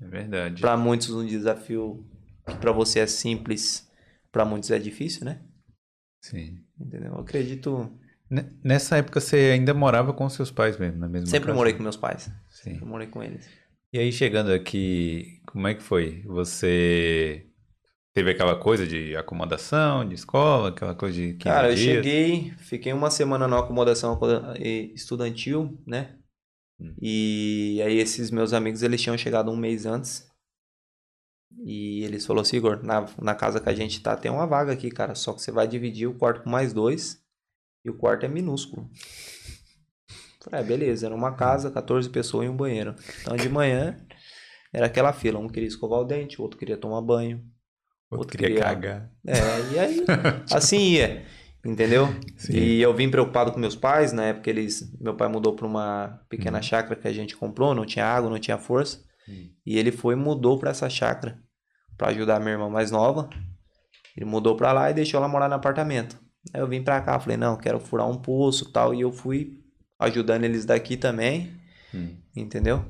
[0.00, 0.60] É verdade.
[0.60, 2.04] Para muitos um desafio
[2.50, 3.90] que para você é simples,
[4.30, 5.40] para muitos é difícil, né?
[6.22, 6.58] Sim.
[6.78, 7.12] Entendeu?
[7.12, 7.90] Eu acredito
[8.62, 11.56] Nessa época você ainda morava com seus pais mesmo, na mesma Sempre casa?
[11.56, 12.30] morei com meus pais.
[12.48, 12.74] Sim.
[12.74, 13.48] Sempre morei com eles.
[13.92, 16.22] E aí chegando aqui, como é que foi?
[16.26, 17.44] Você
[18.14, 21.88] teve aquela coisa de acomodação, de escola, aquela coisa de 15 Cara, dias?
[21.88, 24.16] eu cheguei, fiquei uma semana na acomodação
[24.94, 26.16] estudantil, né?
[26.80, 26.94] Hum.
[27.02, 30.29] E aí esses meus amigos, eles tinham chegado um mês antes.
[31.58, 34.72] E eles falaram assim, Igor, na, na casa que a gente tá, tem uma vaga
[34.72, 35.14] aqui, cara.
[35.14, 37.20] Só que você vai dividir o quarto com mais dois.
[37.84, 38.88] E o quarto é minúsculo.
[40.42, 42.94] Falei, é, beleza, era uma casa, 14 pessoas em um banheiro.
[43.20, 43.96] Então de manhã
[44.72, 45.38] era aquela fila.
[45.38, 47.38] Um queria escovar o dente, o outro queria tomar banho.
[48.10, 49.10] Outro, outro queria, queria cagar.
[49.26, 50.04] É, e aí,
[50.52, 51.24] assim ia.
[51.64, 52.08] Entendeu?
[52.38, 52.54] Sim.
[52.54, 56.22] E eu vim preocupado com meus pais, na época eles, meu pai mudou para uma
[56.28, 56.62] pequena hum.
[56.62, 59.04] chácara que a gente comprou, não tinha água, não tinha força.
[59.30, 59.50] Hum.
[59.64, 61.38] E ele foi e mudou para essa chácara
[61.96, 63.28] para ajudar a minha irmã mais nova.
[64.16, 66.18] Ele mudou para lá e deixou ela morar no apartamento.
[66.52, 68.94] Aí eu vim pra cá, falei, não, quero furar um poço tal.
[68.94, 69.60] E eu fui
[69.98, 71.54] ajudando eles daqui também,
[71.94, 72.16] hum.
[72.34, 72.84] entendeu?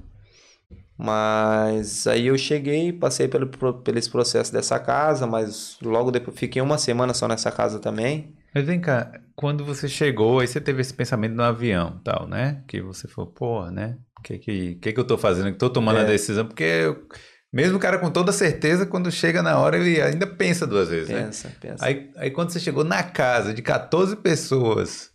[0.97, 6.61] Mas aí eu cheguei, passei pelo, pelo esse processo dessa casa, mas logo depois fiquei
[6.61, 8.37] uma semana só nessa casa também.
[8.55, 12.63] Mas vem cá, quando você chegou, aí você teve esse pensamento no avião tal, né?
[12.69, 13.99] Que você falou, porra, né?
[14.21, 15.51] O que, que, que, que eu tô fazendo?
[15.53, 16.03] Que tô tomando é.
[16.03, 16.47] a decisão?
[16.47, 17.09] Porque eu,
[17.53, 21.09] mesmo o cara com toda certeza, quando chega na hora, ele ainda pensa duas vezes,
[21.09, 21.55] pensa, né?
[21.61, 25.11] Pensa, aí, aí quando você chegou na casa de 14 pessoas,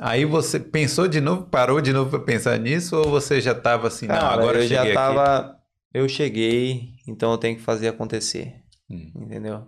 [0.00, 3.88] aí você pensou de novo, parou de novo para pensar nisso, ou você já estava
[3.88, 5.54] assim, não, agora eu já estava...
[5.92, 9.10] Eu cheguei, então eu tenho que fazer acontecer, hum.
[9.14, 9.66] entendeu?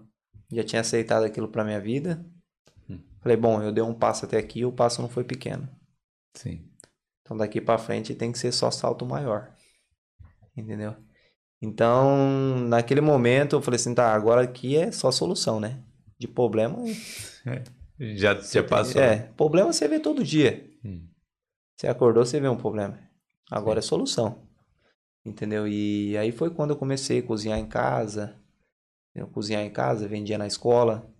[0.52, 2.24] Já tinha aceitado aquilo para minha vida.
[2.88, 3.00] Hum.
[3.22, 5.68] Falei, bom, eu dei um passo até aqui, o passo não foi pequeno.
[6.34, 6.67] Sim.
[7.28, 9.52] Então daqui para frente tem que ser só salto maior.
[10.56, 10.96] Entendeu?
[11.60, 15.78] Então, naquele momento, eu falei assim, tá, agora aqui é só solução, né?
[16.18, 16.78] De problema.
[17.44, 17.62] É,
[18.16, 19.02] já, já passou.
[19.02, 20.70] É, problema você vê todo dia.
[20.82, 21.06] Hum.
[21.76, 22.98] Você acordou, você vê um problema.
[23.50, 23.86] Agora Sim.
[23.86, 24.48] é solução.
[25.22, 25.68] Entendeu?
[25.68, 28.40] E aí foi quando eu comecei a cozinhar em casa.
[29.14, 31.12] Eu cozinhar em casa, vendia na escola.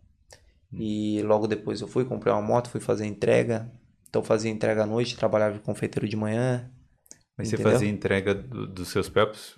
[0.73, 3.71] E logo depois eu fui, comprei uma moto, fui fazer entrega.
[4.09, 6.71] Então fazia entrega à noite, trabalhava de confeiteiro de manhã.
[7.37, 7.67] Mas Entendeu?
[7.67, 9.55] você fazia entrega do- dos seus próprios?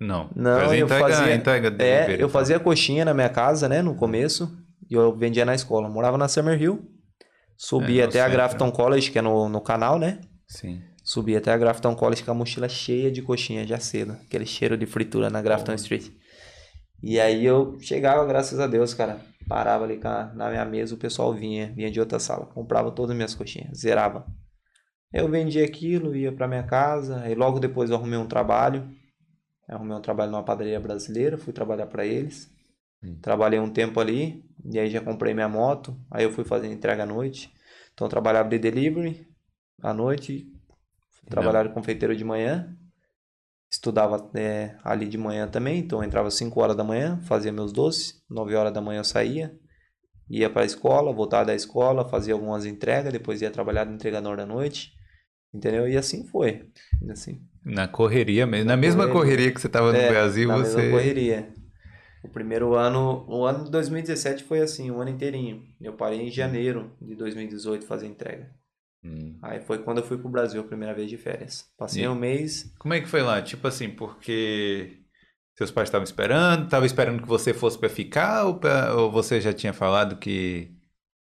[0.00, 0.30] Não.
[0.36, 2.28] Não, fazia eu entrega, fazia- entrega É, eu então.
[2.28, 4.56] fazia coxinha na minha casa, né, no começo,
[4.90, 5.88] e eu vendia na escola.
[5.88, 6.84] Morava na Summer Hill,
[7.56, 8.28] subia É, até a.
[8.28, 10.20] Grafton College, que é no, no canal, né?
[10.46, 10.80] Sim.
[11.02, 14.12] Subi até a Grafton College com a mochila cheia de coxinha de acedo.
[14.26, 16.06] Aquele cheiro de fritura na Grafton Street.
[17.02, 19.18] E aí eu chegava, graças a Deus, cara.
[19.48, 20.00] Parava ali
[20.34, 22.46] na minha mesa, o pessoal vinha, vinha de outra sala.
[22.46, 24.26] Comprava todas as minhas coxinhas, zerava.
[25.12, 27.20] Eu vendia aquilo, ia pra minha casa.
[27.20, 28.88] Aí logo depois eu arrumei um trabalho.
[29.68, 32.50] Arrumei um trabalho numa padaria brasileira, fui trabalhar pra eles.
[33.02, 33.18] Hum.
[33.20, 35.96] Trabalhei um tempo ali, e aí já comprei minha moto.
[36.10, 37.52] Aí eu fui fazer entrega à noite.
[37.92, 39.26] Então eu trabalhava de delivery
[39.82, 40.46] à noite,
[41.28, 42.76] trabalhava de confeiteiro de manhã,
[43.74, 47.72] estudava é, ali de manhã também, então eu entrava 5 horas da manhã, fazia meus
[47.72, 49.54] doces, 9 horas da manhã eu saía,
[50.30, 54.36] ia para a escola, voltava da escola, fazia algumas entregas, depois ia trabalhar de entregador
[54.36, 54.92] da noite,
[55.54, 55.88] entendeu?
[55.88, 56.70] E assim foi,
[57.10, 58.66] assim, Na correria mesmo.
[58.68, 59.12] Na mesma correria.
[59.12, 60.76] correria que você estava no É, Brasil, na você.
[60.76, 61.54] mesma correria.
[62.22, 65.62] O primeiro ano, o ano de 2017 foi assim, o ano inteirinho.
[65.80, 68.50] Eu parei em janeiro de 2018 fazer entrega.
[69.04, 69.38] Hum.
[69.42, 71.68] Aí foi quando eu fui pro Brasil a primeira vez de férias.
[71.76, 73.42] Passei E- um mês, Como é que foi lá?
[73.42, 74.98] Tipo assim, porque
[75.56, 79.40] seus pais estavam esperando, estavam esperando que você fosse para ficar ou, pra- ou você
[79.40, 80.70] já tinha falado que.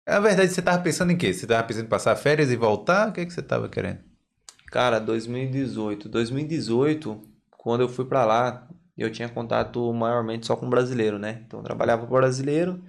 [0.07, 1.33] Na verdade, você estava pensando em quê?
[1.33, 3.09] Você estava pensando em passar férias e voltar?
[3.11, 4.01] O que, é que você estava querendo?
[4.67, 6.09] Cara, 2018.
[6.09, 7.21] 2018,
[7.59, 11.43] quando eu fui pra lá, eu tinha contato maiormente só com brasileiro, né?
[11.47, 12.83] Então eu trabalhava com brasileiro,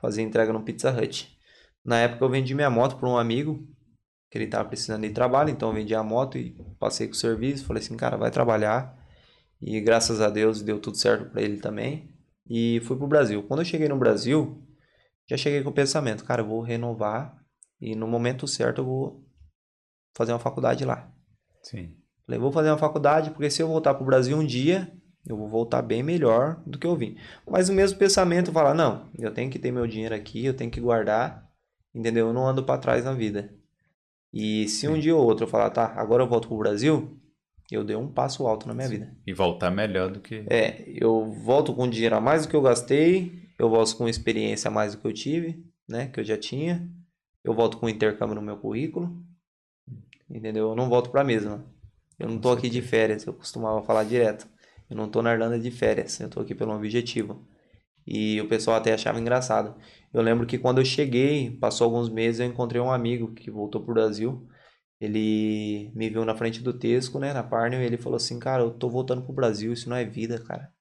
[0.00, 1.36] fazia entrega no Pizza Hut.
[1.84, 3.66] Na época eu vendi minha moto para um amigo,
[4.30, 7.16] que ele tava precisando de trabalho, então eu vendi a moto e passei com o
[7.16, 8.96] serviço, falei assim, cara, vai trabalhar.
[9.60, 12.14] E graças a Deus deu tudo certo para ele também.
[12.48, 13.42] E fui pro Brasil.
[13.42, 14.62] Quando eu cheguei no Brasil,
[15.28, 17.36] já cheguei com o pensamento, cara, eu vou renovar
[17.80, 19.24] e no momento certo eu vou
[20.14, 21.10] fazer uma faculdade lá.
[21.62, 21.96] Sim.
[22.26, 24.92] Falei, vou fazer uma faculdade, porque se eu voltar pro Brasil um dia,
[25.26, 27.16] eu vou voltar bem melhor do que eu vim.
[27.46, 30.70] Mas o mesmo pensamento fala, não, eu tenho que ter meu dinheiro aqui, eu tenho
[30.70, 31.48] que guardar,
[31.94, 32.28] entendeu?
[32.28, 33.54] Eu não ando para trás na vida.
[34.32, 37.18] E se um dia ou outro eu falar, tá, agora eu volto pro Brasil,
[37.70, 39.16] eu dei um passo alto na minha vida.
[39.26, 40.44] E voltar melhor do que.
[40.48, 44.68] É, eu volto com dinheiro a mais do que eu gastei, eu volto com experiência
[44.68, 46.88] a mais do que eu tive, né, que eu já tinha.
[47.44, 49.22] Eu volto com intercâmbio no meu currículo,
[50.28, 50.70] entendeu?
[50.70, 51.64] Eu não volto pra mesma.
[52.18, 54.46] Eu não tô aqui de férias, eu costumava falar direto.
[54.90, 57.46] Eu não tô na Irlanda de férias, eu tô aqui pelo objetivo.
[58.10, 59.78] E o pessoal até achava engraçado.
[60.14, 63.84] Eu lembro que quando eu cheguei, passou alguns meses, eu encontrei um amigo que voltou
[63.84, 64.48] pro Brasil.
[64.98, 68.62] Ele me viu na frente do Tesco, né, na Parnell, e ele falou assim, cara,
[68.62, 70.72] eu tô voltando pro Brasil, isso não é vida, cara.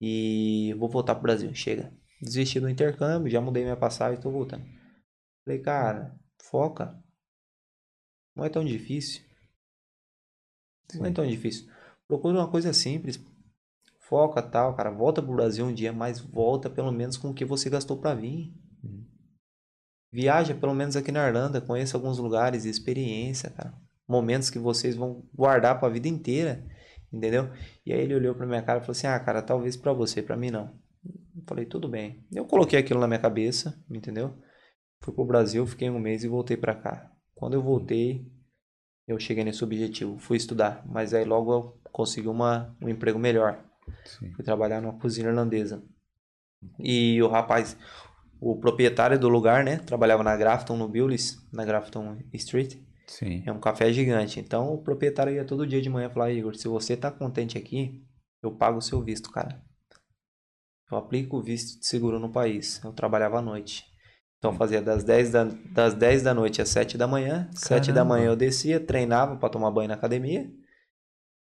[0.00, 1.92] E vou voltar pro Brasil, chega.
[2.22, 4.64] Desisti do intercâmbio, já mudei minha passagem, tô voltando.
[5.44, 7.02] Falei, cara, foca.
[8.36, 9.24] Não é tão difícil.
[10.94, 11.68] Não é tão difícil.
[12.06, 13.20] Procura uma coisa simples.
[14.08, 14.90] Foca tal, cara.
[14.90, 18.14] Volta pro Brasil um dia, mas volta pelo menos com o que você gastou pra
[18.14, 18.54] vir.
[20.10, 23.74] Viaja pelo menos aqui na Irlanda, conheça alguns lugares, experiência, cara.
[24.08, 26.64] Momentos que vocês vão guardar pra vida inteira,
[27.12, 27.50] entendeu?
[27.84, 30.22] E aí ele olhou pra minha cara e falou assim: "Ah, cara, talvez pra você,
[30.22, 30.74] pra mim não".
[31.04, 32.26] Eu falei: "Tudo bem".
[32.32, 34.32] Eu coloquei aquilo na minha cabeça, entendeu?
[35.02, 37.12] Fui pro Brasil, fiquei um mês e voltei pra cá.
[37.34, 38.26] Quando eu voltei,
[39.06, 43.67] eu cheguei nesse objetivo, fui estudar, mas aí logo eu consegui uma, um emprego melhor.
[44.04, 44.32] Sim.
[44.32, 45.82] Fui trabalhar numa cozinha irlandesa.
[46.78, 47.76] E o rapaz,
[48.40, 52.76] o proprietário do lugar, né, trabalhava na Grafton, no Billys, na Grafton Street.
[53.06, 53.42] Sim.
[53.46, 54.38] É um café gigante.
[54.38, 58.04] Então o proprietário ia todo dia de manhã falar: Igor, se você tá contente aqui,
[58.42, 59.62] eu pago o seu visto, cara.
[60.90, 62.82] Eu aplico o visto de seguro no país.
[62.84, 63.84] Eu trabalhava à noite.
[64.38, 67.48] Então fazia das 10 da, das 10 da noite às 7 da manhã.
[67.54, 68.14] 7 da Caramba.
[68.14, 70.48] manhã eu descia, treinava para tomar banho na academia.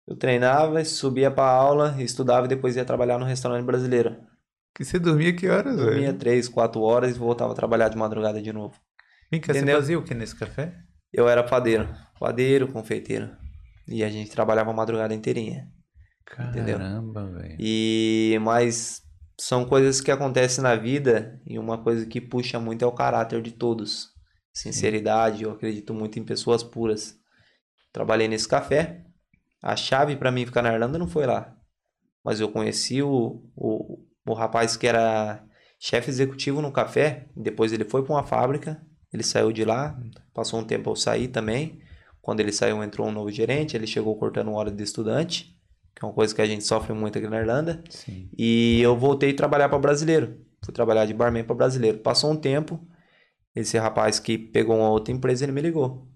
[0.06, 4.16] Eu treinava, subia para aula, estudava e depois ia trabalhar no restaurante brasileiro.
[4.74, 6.18] Que você dormia que horas, Dormia velho?
[6.18, 8.74] 3, 4 horas e voltava a trabalhar de madrugada de novo.
[9.30, 9.76] Vem cá, você Entendeu?
[9.76, 10.74] fazia o que nesse café?
[11.12, 11.88] Eu era padeiro,
[12.18, 13.30] padeiro, confeiteiro.
[13.86, 15.68] E a gente trabalhava a madrugada inteirinha.
[16.38, 16.78] Entendeu?
[16.78, 17.56] Caramba, velho.
[17.58, 19.02] E mas
[19.38, 23.42] são coisas que acontecem na vida e uma coisa que puxa muito é o caráter
[23.42, 24.08] de todos.
[24.52, 27.14] Sinceridade, eu acredito muito em pessoas puras.
[27.92, 29.03] Trabalhei nesse café.
[29.64, 31.56] A chave para mim ficar na Irlanda não foi lá.
[32.22, 35.42] Mas eu conheci o, o, o rapaz que era
[35.80, 37.28] chefe executivo no café.
[37.34, 38.86] Depois ele foi para uma fábrica.
[39.10, 39.98] Ele saiu de lá.
[40.34, 41.80] Passou um tempo eu saí também.
[42.20, 43.74] Quando ele saiu, entrou um novo gerente.
[43.74, 45.58] Ele chegou cortando hora de estudante,
[45.94, 47.82] que é uma coisa que a gente sofre muito aqui na Irlanda.
[47.88, 48.28] Sim.
[48.36, 50.44] E eu voltei a trabalhar para brasileiro.
[50.62, 52.00] Fui trabalhar de barman para brasileiro.
[52.00, 52.86] Passou um tempo,
[53.56, 56.06] esse rapaz que pegou uma outra empresa, ele me ligou.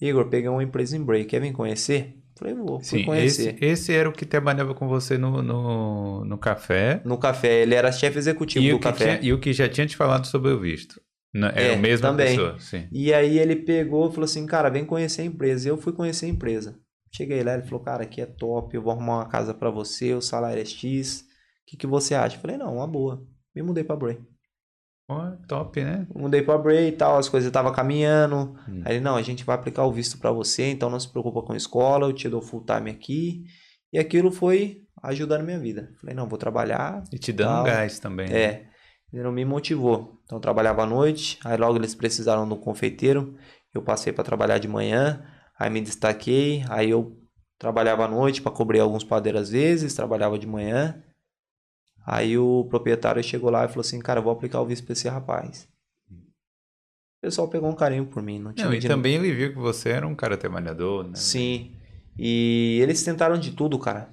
[0.00, 2.19] Igor, peguei uma empresa em break, quer vir conhecer?
[2.40, 3.54] Falei, vou, fui Sim, conhecer.
[3.54, 7.02] esse, esse era o que trabalhava com você no, no, no café.
[7.04, 9.18] No café, ele era chefe executivo E do o, café.
[9.18, 11.00] tinha, e o que já tinha te falado sobre o visto.
[11.34, 12.28] Não, Era É, a mesma também.
[12.28, 12.88] pessoa, sim.
[12.90, 15.68] E aí ele pegou e falou assim, cara, vem conhecer a empresa.
[15.68, 16.80] E eu fui conhecer a empresa.
[17.12, 20.14] Cheguei lá, ele falou, cara, aqui é top, eu vou arrumar uma casa pra você,
[20.14, 21.20] o salário é X.
[21.22, 21.24] O
[21.66, 22.36] que, que você acha?
[22.36, 23.24] Eu falei, não, uma boa.
[23.54, 24.18] Me mudei pra Bray.
[25.10, 26.06] Pô, top, né?
[26.14, 28.56] Mudei pra Bray e tal, as coisas estavam caminhando.
[28.68, 28.82] Hum.
[28.84, 31.42] Aí ele, não, a gente vai aplicar o visto pra você, então não se preocupa
[31.42, 33.42] com escola, eu te dou full time aqui.
[33.92, 35.90] E aquilo foi ajudando a minha vida.
[36.00, 37.64] Falei, não, vou trabalhar, E te dando Tal.
[37.64, 38.28] gás também.
[38.28, 38.40] né?
[38.40, 38.66] É,
[39.12, 40.20] ele não me motivou.
[40.24, 43.34] Então eu trabalhava à noite, aí logo eles precisaram do confeiteiro,
[43.74, 45.24] eu passei para trabalhar de manhã,
[45.58, 47.16] aí me destaquei, aí eu
[47.58, 51.02] trabalhava à noite para cobrir alguns padeiros às vezes, trabalhava de manhã.
[52.06, 55.08] Aí o proprietário chegou lá e falou assim, cara, vou aplicar o visto para esse
[55.08, 55.68] rapaz.
[56.10, 59.58] O pessoal pegou um carinho por mim, não tinha Não, e também ele viu que
[59.58, 61.16] você era um cara trabalhador, né?
[61.16, 61.76] Sim.
[62.18, 64.08] E eles tentaram de tudo, cara,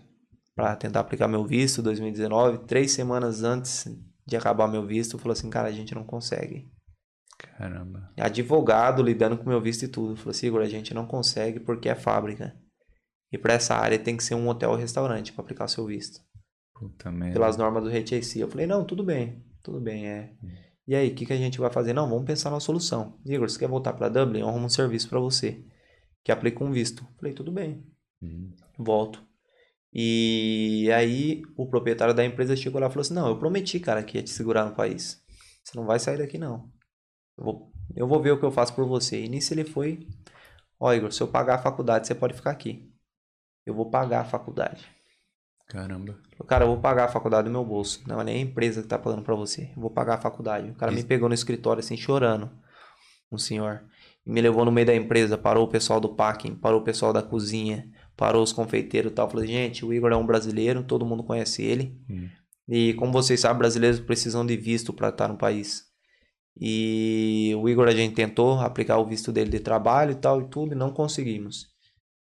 [0.53, 2.65] pra tentar aplicar meu visto 2019.
[2.65, 3.85] Três semanas antes
[4.25, 6.69] de acabar meu visto, falou assim, cara, a gente não consegue.
[7.37, 8.11] Caramba.
[8.19, 10.17] Advogado lidando com meu visto e tudo.
[10.17, 12.55] Falou assim, Igor, a gente não consegue porque é fábrica.
[13.31, 16.19] E pra essa área tem que ser um hotel ou restaurante pra aplicar seu visto.
[16.79, 17.33] Puta merda.
[17.33, 18.39] Pelas normas do HAC.
[18.39, 20.33] Eu falei, não, tudo bem, tudo bem, é.
[20.87, 21.93] E aí, o que, que a gente vai fazer?
[21.93, 23.19] Não, vamos pensar numa solução.
[23.25, 24.39] Igor, você quer voltar pra Dublin?
[24.39, 25.65] Eu arrumo um serviço pra você.
[26.23, 27.05] Que aplica um visto.
[27.17, 27.85] Falei, tudo bem.
[28.21, 28.51] Hum.
[28.77, 29.23] volto.
[29.93, 34.03] E aí o proprietário da empresa chegou lá e falou assim: Não, eu prometi, cara,
[34.03, 35.23] que ia te segurar no país.
[35.63, 36.71] Você não vai sair daqui, não.
[37.37, 39.23] Eu vou, eu vou ver o que eu faço por você.
[39.23, 40.07] E nisso ele foi:
[40.79, 42.91] Ó, Igor, se eu pagar a faculdade, você pode ficar aqui.
[43.65, 44.85] Eu vou pagar a faculdade.
[45.67, 46.17] Caramba.
[46.47, 48.01] Cara, eu vou pagar a faculdade do meu bolso.
[48.07, 49.69] Não é nem a empresa que tá pagando pra você.
[49.75, 50.69] Eu vou pagar a faculdade.
[50.69, 51.07] O cara me Isso.
[51.07, 52.49] pegou no escritório assim, chorando.
[53.31, 53.83] Um senhor.
[54.25, 55.37] E me levou no meio da empresa.
[55.37, 59.29] Parou o pessoal do packing, parou o pessoal da cozinha, parou os confeiteiros e tal.
[59.29, 61.99] Falei, gente, o Igor é um brasileiro, todo mundo conhece ele.
[62.09, 62.29] Hum.
[62.69, 65.85] E como vocês sabem, brasileiros precisam de visto para estar no país.
[66.59, 70.47] E o Igor a gente tentou aplicar o visto dele de trabalho e tal e
[70.47, 71.67] tudo, e não conseguimos.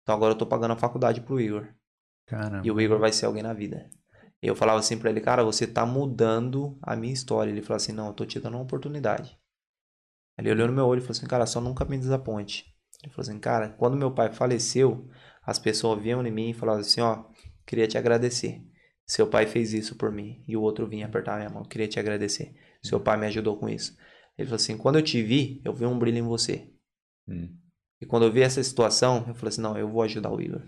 [0.02, 1.68] Então agora eu tô pagando a faculdade pro Igor.
[2.32, 2.66] Caramba.
[2.66, 3.90] E o Igor vai ser alguém na vida.
[4.40, 7.50] Eu falava assim pra ele, cara, você tá mudando a minha história.
[7.50, 9.38] Ele falou assim, não, eu tô te dando uma oportunidade.
[10.38, 12.64] Ele olhou no meu olho e falou assim, cara, só nunca me desaponte.
[13.02, 15.06] Ele falou assim, cara, quando meu pai faleceu,
[15.44, 17.24] as pessoas vinham em mim e falavam assim, ó,
[17.66, 18.62] queria te agradecer.
[19.06, 20.42] Seu pai fez isso por mim.
[20.48, 22.54] E o outro vinha apertar minha mão, queria te agradecer.
[22.82, 23.94] Seu pai me ajudou com isso.
[24.38, 26.72] Ele falou assim, quando eu te vi, eu vi um brilho em você.
[27.28, 27.54] Hum.
[28.00, 30.62] E quando eu vi essa situação, eu falei assim, não, eu vou ajudar o Igor.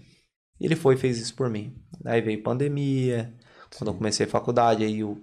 [0.60, 1.76] Ele foi e fez isso por mim.
[2.04, 3.32] Aí veio pandemia,
[3.76, 5.20] quando eu comecei a faculdade, aí o,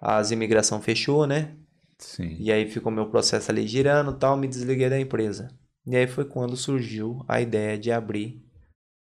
[0.00, 1.54] as imigração fechou, né?
[1.98, 2.36] Sim.
[2.38, 5.48] E aí ficou meu processo ali girando e tal, me desliguei da empresa.
[5.86, 8.44] E aí foi quando surgiu a ideia de abrir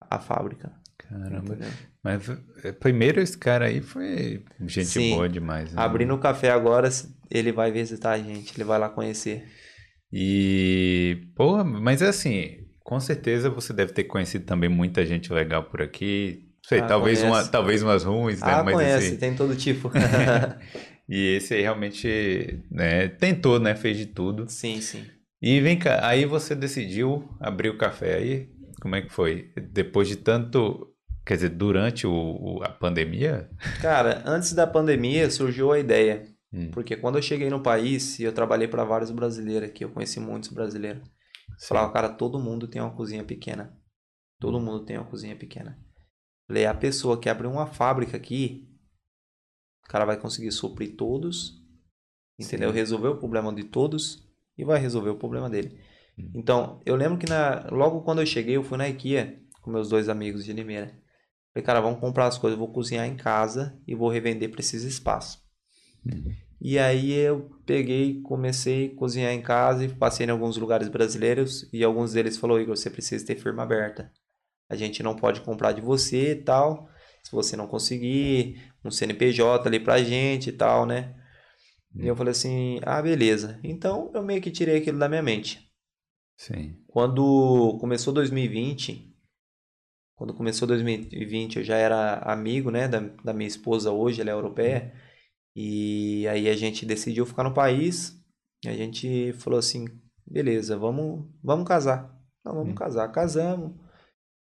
[0.09, 0.73] a fábrica.
[0.97, 1.53] Caramba.
[1.53, 1.69] entendeu?
[2.03, 2.29] Mas
[2.63, 5.11] eh, primeiro esse cara aí foi gente Sim.
[5.11, 5.71] boa demais.
[5.71, 5.81] Né?
[5.81, 6.89] Abrindo o café agora,
[7.29, 9.45] ele vai visitar a gente, ele vai lá conhecer.
[10.11, 15.81] E, pô, mas assim, com certeza você deve ter conhecido também muita gente legal por
[15.81, 16.45] aqui.
[16.63, 18.53] Não sei, Ah, talvez, uma, talvez umas ruins, né?
[18.53, 19.91] Ah, mas conhece, assim, tem todo tipo.
[21.09, 23.75] e esse aí realmente, né, tentou, né?
[23.75, 24.47] Fez de tudo.
[24.47, 25.05] sim, sim.
[25.41, 28.49] E vem cá, aí você decidiu abrir o café aí?
[28.79, 29.51] Como é que foi?
[29.71, 30.87] Depois de tanto,
[31.25, 33.49] quer dizer, durante o, o- a pandemia?
[33.79, 36.25] Cara, antes da pandemia surgiu a ideia.
[36.53, 39.89] Hum, Porque quando eu cheguei no país, e eu trabalhei para vários brasileiros aqui, eu
[39.91, 41.01] conheci muitos brasileiros.
[41.61, 41.67] Sim.
[41.67, 43.77] Falava, cara, todo mundo tem uma cozinha pequena.
[44.39, 45.77] Todo mundo tem uma cozinha pequena.
[46.47, 48.67] Falei, a pessoa que abrir uma fábrica aqui,
[49.85, 51.61] o cara vai conseguir suprir todos,
[52.39, 52.71] entendeu?
[52.71, 52.75] Sim.
[52.75, 55.79] Resolver o problema de todos e vai resolver o problema dele.
[56.17, 56.31] Hum.
[56.33, 59.89] Então, eu lembro que na, logo quando eu cheguei, eu fui na IKEA com meus
[59.89, 60.99] dois amigos de Limeira.
[61.53, 64.83] Falei, cara, vamos comprar as coisas, vou cozinhar em casa e vou revender para esses
[64.83, 65.39] espaços.
[66.05, 66.35] Uhum.
[66.63, 71.67] E aí eu peguei, comecei a cozinhar em casa e passei em alguns lugares brasileiros
[71.73, 74.11] e alguns deles falou, Igor, você precisa ter firma aberta.
[74.69, 76.87] A gente não pode comprar de você e tal.
[77.23, 81.15] Se você não conseguir, um CNPJ ali pra gente e tal, né?
[81.95, 83.59] E eu falei assim, ah, beleza.
[83.63, 85.67] Então eu meio que tirei aquilo da minha mente.
[86.37, 86.77] Sim.
[86.87, 89.11] Quando começou 2020,
[90.15, 94.33] quando começou 2020, eu já era amigo, né, da, da minha esposa hoje, ela é
[94.33, 94.93] europeia,
[95.55, 98.17] e aí a gente decidiu ficar no país,
[98.63, 99.85] e a gente falou assim,
[100.25, 102.15] beleza, vamos, vamos casar.
[102.45, 102.75] Não, vamos Hum.
[102.75, 103.07] casar.
[103.11, 103.73] Casamos.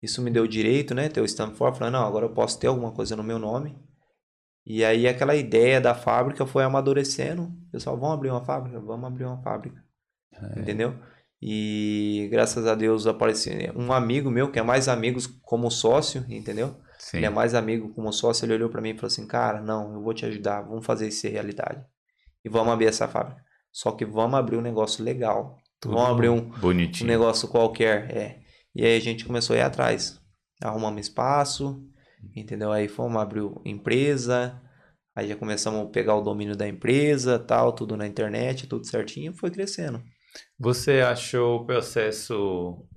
[0.02, 2.68] Isso me deu direito, né, ter o stamp for, falei, não, agora eu posso ter
[2.68, 3.78] alguma coisa no meu nome.
[4.66, 7.52] E aí aquela ideia da fábrica foi amadurecendo.
[7.72, 8.80] Pessoal, vamos abrir uma fábrica?
[8.80, 9.84] Vamos abrir uma fábrica.
[10.34, 10.60] É.
[10.60, 10.96] Entendeu?
[11.42, 16.76] E graças a Deus apareceu um amigo meu, que é mais amigos como sócio, entendeu?
[17.04, 17.18] Sim.
[17.18, 19.94] Ele é mais amigo como sócio, ele olhou para mim e falou assim: "Cara, não,
[19.94, 21.84] eu vou te ajudar, vamos fazer isso ser realidade.
[22.46, 23.44] E vamos abrir essa fábrica.
[23.72, 25.58] Só que vamos abrir um negócio legal.
[25.82, 27.06] Tudo vamos abrir um, bonitinho.
[27.06, 28.40] um negócio qualquer, é.
[28.74, 30.18] E aí a gente começou a ir atrás.
[30.62, 31.86] Arrumamos espaço,
[32.34, 32.72] entendeu?
[32.72, 34.62] Aí fomos abrir empresa,
[35.14, 39.34] aí já começamos a pegar o domínio da empresa, tal, tudo na internet, tudo certinho,
[39.34, 40.02] foi crescendo.
[40.58, 42.88] Você achou o processo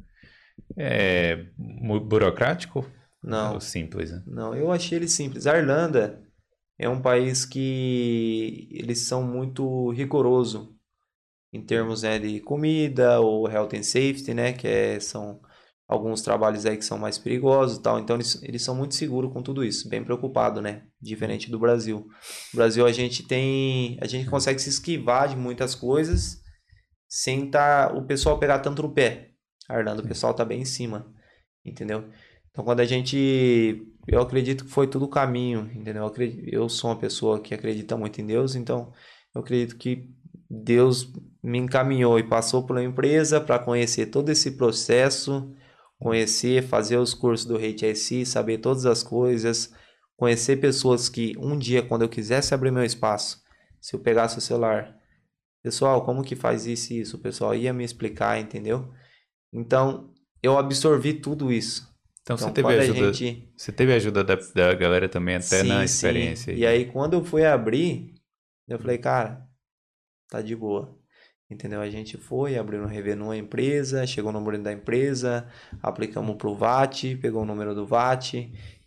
[0.77, 2.87] é, burocrático?
[3.27, 3.55] Não.
[3.55, 4.23] Ou simples, né?
[4.27, 5.47] Não, eu achei ele simples.
[5.47, 6.23] A Irlanda
[6.79, 10.75] é um país que eles são muito rigoroso
[11.53, 15.41] em termos né, de comida ou health and safety, né, que é, são
[15.89, 17.99] alguns trabalhos aí que são mais perigosos e tal.
[17.99, 20.83] Então eles, eles são muito seguros com tudo isso, bem preocupado, né?
[21.01, 21.99] Diferente do Brasil.
[22.53, 26.41] No Brasil a gente tem, a gente consegue se esquivar de muitas coisas
[27.09, 29.31] sem tá o pessoal pegar tanto no pé.
[29.69, 31.13] A Irlanda, o pessoal tá bem em cima,
[31.65, 32.09] entendeu?
[32.57, 36.05] Então quando a gente, eu acredito que foi tudo caminho, entendeu?
[36.05, 38.95] Eu, acredito, eu sou uma pessoa que acredita muito em Deus, então
[39.35, 40.09] eu acredito que
[40.49, 45.55] Deus me encaminhou e passou pela empresa para conhecer todo esse processo,
[45.99, 49.71] conhecer, fazer os cursos do HSI, saber todas as coisas,
[50.17, 53.43] conhecer pessoas que um dia, quando eu quisesse abrir meu espaço,
[53.83, 54.97] se eu pegasse o celular,
[55.63, 57.19] pessoal, como que faz isso e isso?
[57.19, 58.91] O pessoal ia me explicar, entendeu?
[59.53, 60.11] Então,
[60.43, 61.95] eu absorvi tudo isso.
[62.27, 63.13] Então, então você teve ajuda.
[63.13, 63.53] Gente...
[63.57, 66.53] Você teve ajuda da, da galera também até sim, na experiência.
[66.53, 66.59] Sim.
[66.59, 68.15] E aí quando eu fui abrir,
[68.67, 69.47] eu falei, cara,
[70.29, 70.99] tá de boa.
[71.49, 71.81] Entendeu?
[71.81, 75.49] A gente foi, abriu no Revenue a empresa, chegou o número da empresa,
[75.81, 78.35] aplicamos pro VAT, pegou o número do VAT,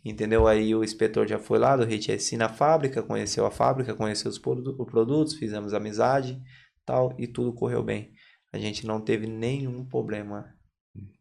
[0.03, 0.45] entendeu?
[0.45, 4.37] Aí o inspetor já foi lá do HSI na fábrica, conheceu a fábrica, conheceu os
[4.37, 6.37] produtos, fizemos amizade,
[6.85, 8.11] tal, e tudo correu bem.
[8.51, 10.58] A gente não teve nenhum problema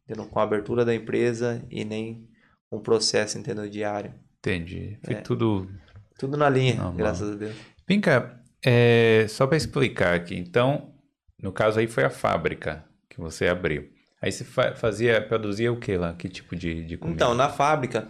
[0.09, 0.25] entendeu?
[0.25, 2.27] com a abertura da empresa e nem
[2.69, 3.69] com o processo, entendeu?
[3.69, 4.13] diário.
[4.39, 4.97] Entendi.
[5.03, 5.21] Foi é.
[5.21, 5.69] tudo...
[6.17, 6.93] Tudo na linha, Normal.
[6.95, 7.55] graças a Deus.
[7.87, 10.93] Vem cá, é, só para explicar aqui, então,
[11.41, 13.89] no caso aí foi a fábrica que você abriu.
[14.21, 16.13] Aí você fazia, produzia o que lá?
[16.13, 17.15] Que tipo de, de comida?
[17.15, 18.09] Então, na fábrica,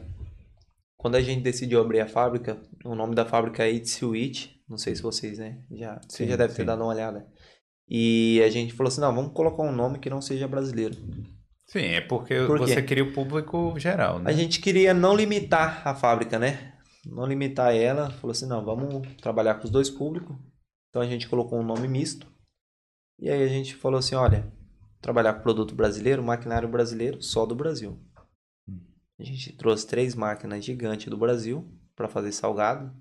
[0.97, 4.59] quando a gente decidiu abrir a fábrica, o nome da fábrica é It's Sweet.
[4.67, 5.59] Não sei se vocês, né?
[5.71, 7.27] Já, sim, você já deve ter dado uma olhada.
[7.87, 10.95] E a gente falou assim, não, vamos colocar um nome que não seja brasileiro.
[11.69, 14.31] Sim, é porque Por você queria o público geral, né?
[14.31, 16.73] A gente queria não limitar a fábrica, né?
[17.05, 18.09] Não limitar ela.
[18.09, 20.35] Falou assim, não, vamos trabalhar com os dois públicos.
[20.89, 22.25] Então a gente colocou um nome misto.
[23.19, 24.51] E aí a gente falou assim, olha,
[24.99, 27.99] trabalhar com produto brasileiro, maquinário brasileiro, só do Brasil.
[29.19, 32.91] A gente trouxe três máquinas gigantes do Brasil para fazer salgado.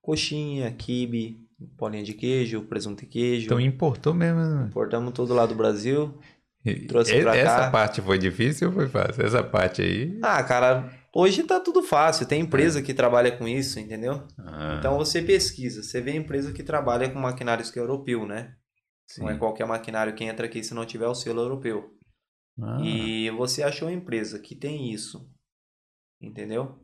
[0.00, 3.46] Coxinha, quibe, bolinha de queijo, presunto e queijo.
[3.46, 4.66] Então importou mesmo, né?
[4.68, 6.14] Importamos tudo lá do Brasil.
[6.86, 7.70] Trouxe pra Essa cá.
[7.70, 9.24] parte foi difícil ou foi fácil?
[9.24, 10.18] Essa parte aí.
[10.22, 12.24] Ah, cara, hoje tá tudo fácil.
[12.26, 12.82] Tem empresa é.
[12.82, 14.26] que trabalha com isso, entendeu?
[14.38, 14.76] Ah.
[14.78, 18.54] Então você pesquisa, você vê empresa que trabalha com maquinários que é europeu, né?
[19.08, 19.22] Sim.
[19.22, 21.90] Não é qualquer maquinário que entra aqui se não tiver o selo europeu.
[22.60, 22.78] Ah.
[22.80, 25.28] E você achou uma empresa que tem isso,
[26.20, 26.78] entendeu?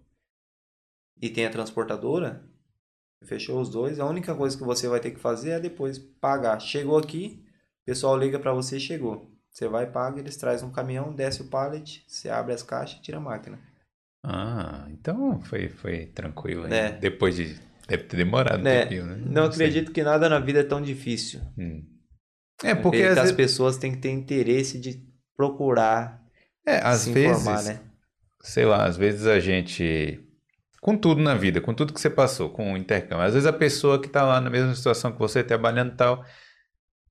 [1.20, 2.44] E tem a transportadora,
[3.24, 6.58] fechou os dois, a única coisa que você vai ter que fazer é depois pagar.
[6.60, 7.44] Chegou aqui,
[7.82, 9.37] o pessoal liga para você, chegou.
[9.58, 13.16] Você vai, paga, eles trazem um caminhão, desce o pallet, você abre as caixas, tira
[13.16, 13.58] a máquina.
[14.24, 16.72] Ah, então foi, foi tranquilo.
[16.72, 16.92] É.
[16.92, 17.58] Depois de.
[17.88, 18.78] Deve ter demorado é.
[18.78, 19.16] um tempinho, né?
[19.16, 19.94] Não, Não acredito sei.
[19.94, 21.40] que nada na vida é tão difícil.
[21.58, 21.84] Hum.
[22.62, 23.32] É porque as vezes...
[23.32, 25.04] pessoas têm que ter interesse de
[25.36, 26.24] procurar
[26.64, 27.80] é, às se vezes, informar, né?
[28.40, 30.24] Sei lá, às vezes a gente.
[30.80, 33.24] Com tudo na vida, com tudo que você passou, com o intercâmbio.
[33.24, 36.24] Às vezes a pessoa que está lá na mesma situação que você, trabalhando e tal,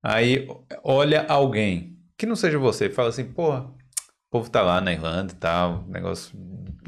[0.02, 0.48] aí
[0.82, 5.32] olha alguém que não seja você, fala assim, porra, o povo tá lá na Irlanda
[5.32, 6.36] e tal, negócio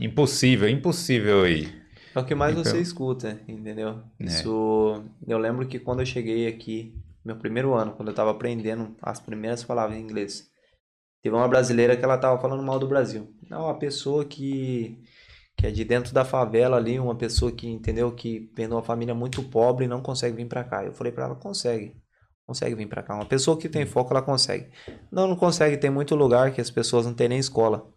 [0.01, 1.73] impossível, impossível aí.
[2.15, 2.65] É o que mais então...
[2.65, 4.03] você escuta, entendeu?
[4.19, 4.25] É.
[4.25, 6.93] Isso, eu lembro que quando eu cheguei aqui,
[7.25, 10.51] meu primeiro ano, quando eu tava aprendendo as primeiras palavras em inglês,
[11.23, 13.33] teve uma brasileira que ela tava falando mal do Brasil.
[13.49, 15.01] Não, a pessoa que
[15.57, 18.83] que é de dentro da favela ali, uma pessoa que entendeu que vem de uma
[18.83, 20.83] família muito pobre e não consegue vir para cá.
[20.83, 21.95] Eu falei para ela, consegue
[22.51, 23.15] consegue vir para cá.
[23.15, 24.69] Uma pessoa que tem foco, ela consegue.
[25.11, 25.77] Não, não consegue.
[25.77, 27.89] Tem muito lugar que as pessoas não têm nem escola.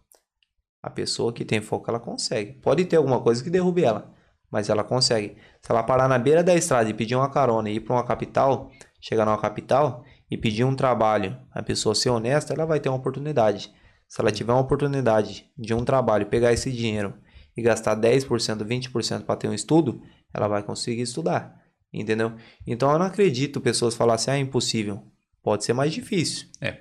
[0.80, 2.52] A pessoa que tem foco, ela consegue.
[2.60, 4.14] Pode ter alguma coisa que derrube ela,
[4.48, 5.36] mas ela consegue.
[5.60, 8.04] Se ela parar na beira da estrada e pedir uma carona e ir para uma
[8.04, 12.88] capital, chegar numa capital e pedir um trabalho, a pessoa ser honesta, ela vai ter
[12.88, 13.72] uma oportunidade.
[14.06, 17.14] Se ela tiver uma oportunidade de um trabalho, pegar esse dinheiro
[17.56, 18.28] e gastar 10%,
[18.62, 20.00] 20% para ter um estudo,
[20.32, 21.63] ela vai conseguir estudar,
[22.00, 22.32] entendeu?
[22.66, 25.02] Então eu não acredito pessoas falarem assim, ah, é impossível.
[25.42, 26.48] Pode ser mais difícil.
[26.60, 26.78] É,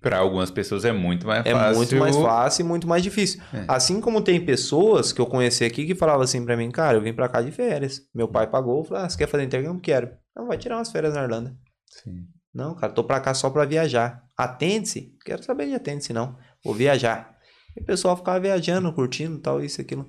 [0.00, 1.76] para algumas pessoas é muito mais É fácil.
[1.76, 3.40] muito mais fácil e muito mais difícil.
[3.52, 3.64] É.
[3.68, 7.02] Assim como tem pessoas que eu conheci aqui que falavam assim pra mim, cara, eu
[7.02, 8.02] vim pra cá de férias.
[8.14, 9.80] Meu pai pagou, falei, ah, você quer fazer intercâmbio?
[9.80, 10.10] Quero.
[10.34, 11.54] Não, vai tirar umas férias na Irlanda.
[11.86, 12.26] Sim.
[12.52, 14.24] Não, cara, tô pra cá só pra viajar.
[14.36, 15.14] Atende-se?
[15.24, 16.36] Quero saber de atende-se, não.
[16.64, 17.36] Vou viajar.
[17.76, 20.06] E o pessoal ficava viajando, curtindo, tal, isso, aquilo.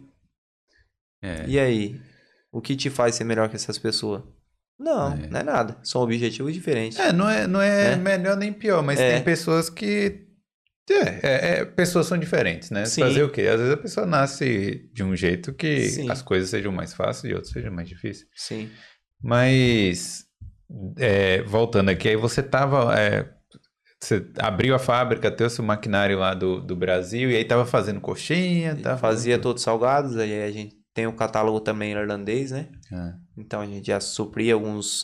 [1.22, 1.46] É.
[1.48, 2.00] E aí?
[2.52, 4.22] O que te faz ser melhor que essas pessoas?
[4.78, 5.28] Não, É.
[5.28, 5.78] não é nada.
[5.84, 7.00] São objetivos diferentes.
[7.00, 7.96] É, não é, não é É.
[7.96, 9.14] melhor nem pior, mas É.
[9.16, 10.28] tem pessoas que.
[10.90, 12.84] É, é, é, pessoas são diferentes, né?
[12.86, 13.02] Sim.
[13.02, 13.44] Fazer o quê?
[13.44, 16.10] Às vezes a pessoa nasce de um jeito que Sim.
[16.12, 18.28] as coisas sejam mais fáceis e outros sejam mais difíceis.
[18.36, 18.70] Sim.
[19.24, 20.26] Mas,
[20.98, 22.94] é, voltando aqui, aí você tava.
[24.02, 28.02] você abriu a fábrica, trouxe o maquinário lá do, do Brasil e aí tava fazendo
[28.02, 32.70] coxinha, tava Fazia todos salgados, aí a gente tem o catálogo também irlandês, né?
[32.92, 35.04] Ah, Então a gente já supria alguns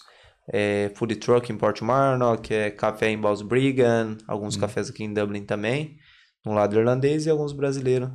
[0.52, 4.62] é, food truck em Port Marnock, é, café em Balsbriggan, alguns Hum.
[4.62, 5.98] cafés aqui em Dublin também,
[6.46, 8.10] no lado irlandês e alguns brasileiros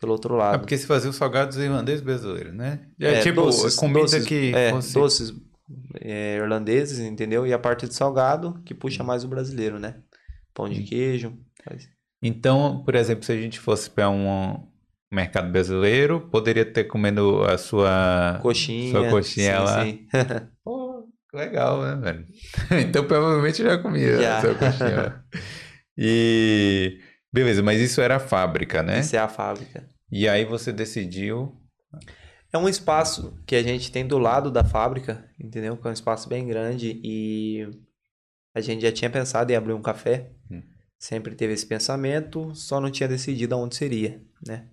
[0.00, 0.60] pelo outro É lado.
[0.60, 2.86] porque se fazia os salgados irlandeses brasileiros, né?
[3.00, 5.32] É, É, tipo, doces, comida doces, que é, doces
[6.00, 7.44] é, irlandeses, entendeu?
[7.46, 8.78] E a parte de salgado que Hum.
[8.78, 9.96] puxa mais o brasileiro, né?
[10.54, 11.36] Pão de queijo.
[11.64, 11.88] faz-
[12.22, 14.64] Então, por exemplo, se a gente fosse para um
[15.10, 18.92] mercado brasileiro, poderia ter comendo a sua Coxinha.
[18.92, 19.84] sua coxinha sim, lá.
[19.84, 20.06] sim.
[20.62, 22.26] Pô, legal, né, velho?
[22.86, 24.38] então provavelmente já comia Já.
[24.38, 24.96] a sua coxinha.
[24.96, 25.24] lá.
[26.00, 27.00] E
[27.32, 29.00] beleza, mas isso era a fábrica, né?
[29.00, 29.84] Isso é a fábrica.
[30.12, 31.60] E aí você decidiu.
[32.52, 35.76] É um espaço que a gente tem do lado da fábrica, entendeu?
[35.76, 37.68] Que é um espaço bem grande e
[38.54, 40.30] a gente já tinha pensado em abrir um café.
[40.48, 40.62] Hum.
[41.00, 44.68] Sempre teve esse pensamento, só não tinha decidido aonde seria, né?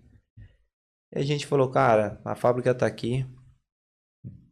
[1.15, 3.25] E a gente falou, cara, a fábrica tá aqui,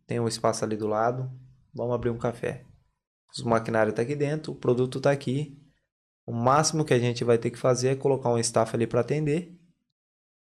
[0.08, 1.30] tem um espaço ali do lado,
[1.74, 2.66] vamos abrir um café.
[3.36, 5.60] Os maquinários tá aqui dentro, o produto tá aqui.
[6.26, 9.02] O máximo que a gente vai ter que fazer é colocar um staff ali para
[9.02, 9.54] atender,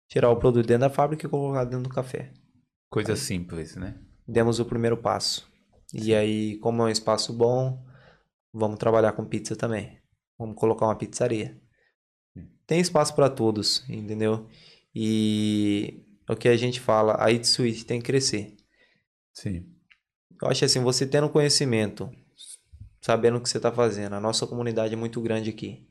[0.07, 2.31] tirar o produto dentro da fábrica e colocar dentro do café
[2.89, 3.99] Coisa simples, né?
[4.27, 5.51] demos o primeiro passo.
[5.93, 7.83] E aí, como é um espaço bom,
[8.51, 9.99] vamos trabalhar com pizza também.
[10.37, 11.61] Vamos colocar uma pizzaria.
[12.65, 14.47] Tem espaço para todos, entendeu?
[14.95, 18.55] E o que a gente fala, a Eat Suite tem que crescer.
[19.33, 19.65] Sim.
[20.41, 22.09] Eu acho assim, você tendo conhecimento,
[23.01, 25.87] sabendo o que você está fazendo, a nossa comunidade é muito grande aqui.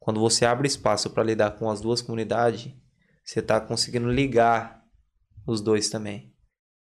[0.00, 2.72] Quando você abre espaço para lidar com as duas comunidades,
[3.24, 4.82] você está conseguindo ligar
[5.46, 6.32] os dois também.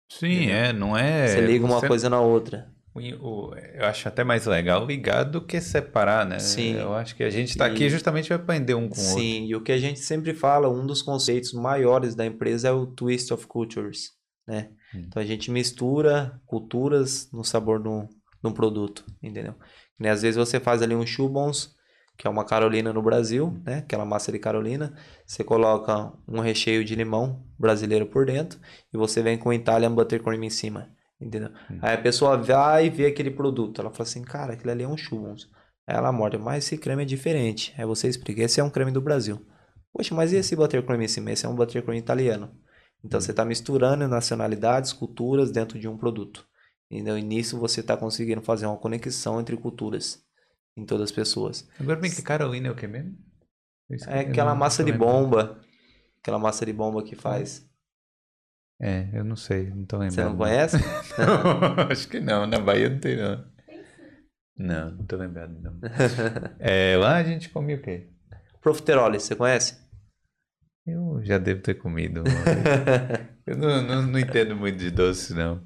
[0.09, 0.55] Sim, Entendeu?
[0.55, 1.27] é, não é.
[1.27, 2.71] você liga uma você- coisa na outra.
[2.95, 6.39] Eu acho até mais legal ligar do que separar, né?
[6.39, 6.75] Sim.
[6.75, 9.21] Eu acho que a gente tá E- aqui justamente para aprender um com o outro.
[9.21, 12.71] Sim, e o que a gente sempre fala, um dos conceitos maiores da empresa é
[12.71, 14.11] o twist of cultures,
[14.45, 14.69] né?
[14.93, 15.03] Hum.
[15.07, 19.55] Então a gente mistura culturas no sabor de um, produto, entendeu?
[19.97, 21.73] Nem às vezes você faz ali um chubons,
[22.17, 23.77] que é uma carolina no Brasil, né?
[23.77, 24.93] Aquela massa de carolina,
[25.25, 28.59] você coloca um recheio de limão brasileiro por dentro
[28.93, 30.89] e você vem com Italian buttercream em cima,
[31.21, 31.49] entendeu?
[31.69, 31.79] Hum.
[31.81, 34.97] Aí a pessoa vai ver aquele produto, ela fala assim, cara, aquilo ali é um
[34.97, 35.49] chubons.
[35.87, 37.73] Aí ela morde, mas esse creme é diferente.
[37.77, 39.45] Aí você explica, esse é um creme do Brasil.
[39.93, 41.31] Poxa, mas e esse buttercream em cima?
[41.31, 42.51] Esse é um buttercream italiano.
[43.03, 46.45] Então você está misturando nacionalidades, culturas dentro de um produto.
[46.89, 50.23] E nisso você está conseguindo fazer uma conexão entre culturas
[50.75, 51.67] em todas as pessoas.
[51.79, 53.17] Agora bem que Carolina é o que mesmo?
[54.07, 55.59] É aquela massa de bomba.
[56.21, 57.67] Aquela massa de bomba que faz.
[58.81, 60.15] É, eu não sei, não tô lembrando.
[60.15, 60.77] Você não conhece?
[61.91, 63.45] Acho que não, na Bahia não tem não.
[64.57, 65.79] Não, não tô lembrado não.
[66.57, 68.07] É, lá a gente come o quê?
[68.59, 69.77] Profiterole, você conhece?
[70.85, 72.23] Eu já devo ter comido.
[73.45, 75.61] eu não, não, não entendo muito de doce, não.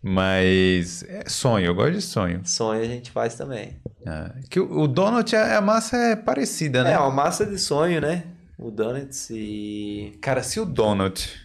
[0.00, 2.40] Mas é sonho, eu gosto de sonho.
[2.44, 3.80] Sonho a gente faz também.
[4.06, 6.92] Ah, que o, o donut, a, a massa é parecida, né?
[6.92, 8.24] É, uma massa de sonho, né?
[8.56, 10.16] O donuts e...
[10.20, 11.43] Cara, se o donut.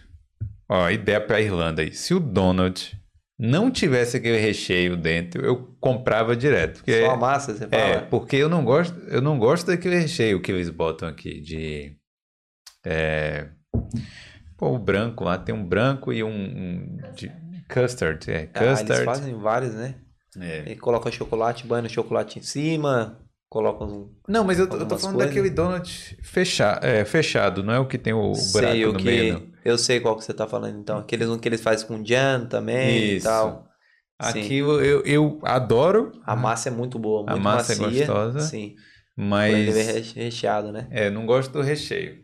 [0.70, 1.92] Ó, ideia pra Irlanda aí.
[1.92, 2.96] Se o donut
[3.38, 6.76] não tivesse aquele recheio dentro, eu comprava direto.
[6.78, 7.82] Porque, Só a massa, você fala?
[7.82, 11.96] é, porque eu não gosto, eu não gosto daquele recheio que eles botam aqui de.
[12.86, 13.48] É,
[14.56, 17.30] pô, o branco lá, tem um branco e um, um de
[17.68, 18.30] custard.
[18.30, 19.04] É, Ah, eles custard.
[19.04, 19.96] fazem vários, né?
[20.38, 20.72] É.
[20.72, 23.18] E coloca chocolate, banha chocolate em cima,
[23.50, 24.08] coloca um...
[24.28, 25.34] Não, mas eu, tô- eu tô Algumas falando coisas.
[25.34, 28.52] daquele donut fecha, é, fechado, não é o que tem o, o sei
[28.84, 29.04] buraco o no que...
[29.04, 29.32] meio.
[29.34, 29.49] não.
[29.64, 30.98] Eu sei qual que você tá falando, então.
[30.98, 33.26] Aqueles um que eles fazem com jam também e Isso.
[33.26, 33.68] tal.
[34.22, 34.40] Sim.
[34.40, 38.06] Aquilo eu, eu adoro, A massa é muito boa, A muito massa é macia.
[38.06, 38.76] gostosa, Sim.
[39.16, 39.74] Mas...
[39.74, 40.86] Reche- recheado, né?
[40.90, 42.18] é, não gosto do recheio.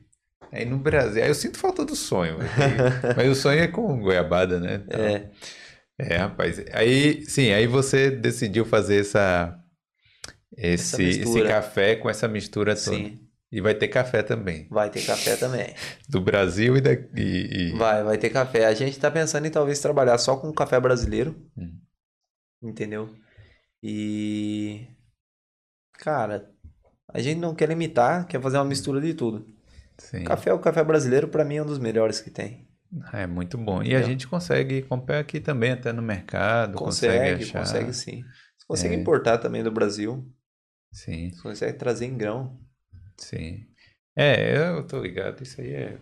[0.53, 2.37] Aí no Brasil, aí eu sinto falta do sonho.
[3.16, 4.82] mas o sonho é com goiabada, né?
[4.87, 5.30] Então, é.
[5.99, 6.62] É, rapaz.
[6.72, 9.59] Aí, sim, aí você decidiu fazer essa
[10.57, 12.97] esse, esse café com essa mistura toda.
[12.97, 13.26] Sim.
[13.51, 14.66] E vai ter café também.
[14.68, 15.72] Vai ter café também.
[16.09, 17.09] Do Brasil e daqui.
[17.16, 17.72] E...
[17.78, 18.66] Vai, vai ter café.
[18.66, 21.36] A gente tá pensando em talvez trabalhar só com café brasileiro.
[21.57, 21.78] Hum.
[22.62, 23.14] Entendeu?
[23.82, 24.86] E.
[25.99, 26.51] Cara,
[27.09, 29.47] a gente não quer limitar, quer fazer uma mistura de tudo.
[29.97, 30.24] Sim.
[30.24, 32.68] Café, o café brasileiro, para mim, é um dos melhores que tem.
[33.12, 33.82] É muito bom.
[33.82, 36.76] E a gente consegue comprar aqui também, até no mercado.
[36.76, 37.59] Consegue, consegue, achar.
[37.61, 38.22] consegue sim.
[38.59, 38.99] Você consegue é.
[38.99, 40.28] importar também do Brasil.
[40.92, 41.30] Sim.
[41.30, 42.59] Você consegue trazer em grão.
[43.17, 43.67] Sim.
[44.14, 45.43] É, eu tô ligado.
[45.43, 45.99] Isso aí é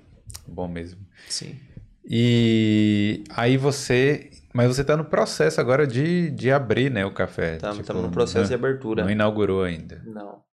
[0.46, 1.04] bom mesmo.
[1.28, 1.58] Sim.
[2.04, 4.30] E aí você.
[4.52, 7.56] Mas você está no processo agora de, de abrir, né, o café.
[7.56, 9.02] Estamos tipo, no processo não, de abertura.
[9.02, 10.02] Não inaugurou ainda.
[10.06, 10.44] Não.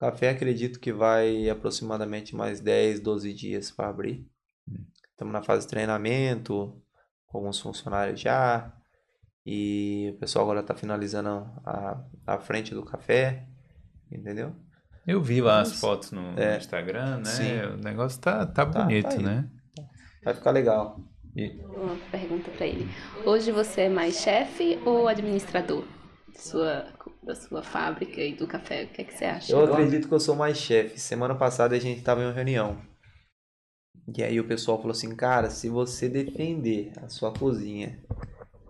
[0.00, 4.26] Café acredito que vai aproximadamente mais 10, 12 dias para abrir.
[5.10, 5.38] Estamos hum.
[5.38, 6.82] na fase de treinamento,
[7.26, 8.72] com alguns funcionários já.
[9.44, 11.28] E o pessoal agora está finalizando
[11.64, 13.46] a, a frente do café,
[14.10, 14.54] entendeu?
[15.06, 17.24] Eu vi lá Mas, as fotos no, é, Instagram, né?
[17.24, 17.60] Sim.
[17.74, 19.48] O negócio tá, tá, tá bonito, tá né?
[20.24, 21.00] Vai ficar legal.
[21.34, 21.48] E...
[21.64, 22.88] Uma pergunta para ele.
[23.24, 25.84] Hoje você é mais chefe ou administrador
[26.32, 26.86] da sua,
[27.22, 28.84] da sua fábrica e do café?
[28.84, 29.52] O que, é que você acha?
[29.52, 31.00] Eu acredito que eu sou mais chefe.
[31.00, 32.78] Semana passada a gente estava em uma reunião.
[34.16, 37.98] E aí o pessoal falou assim, cara, se você defender a sua cozinha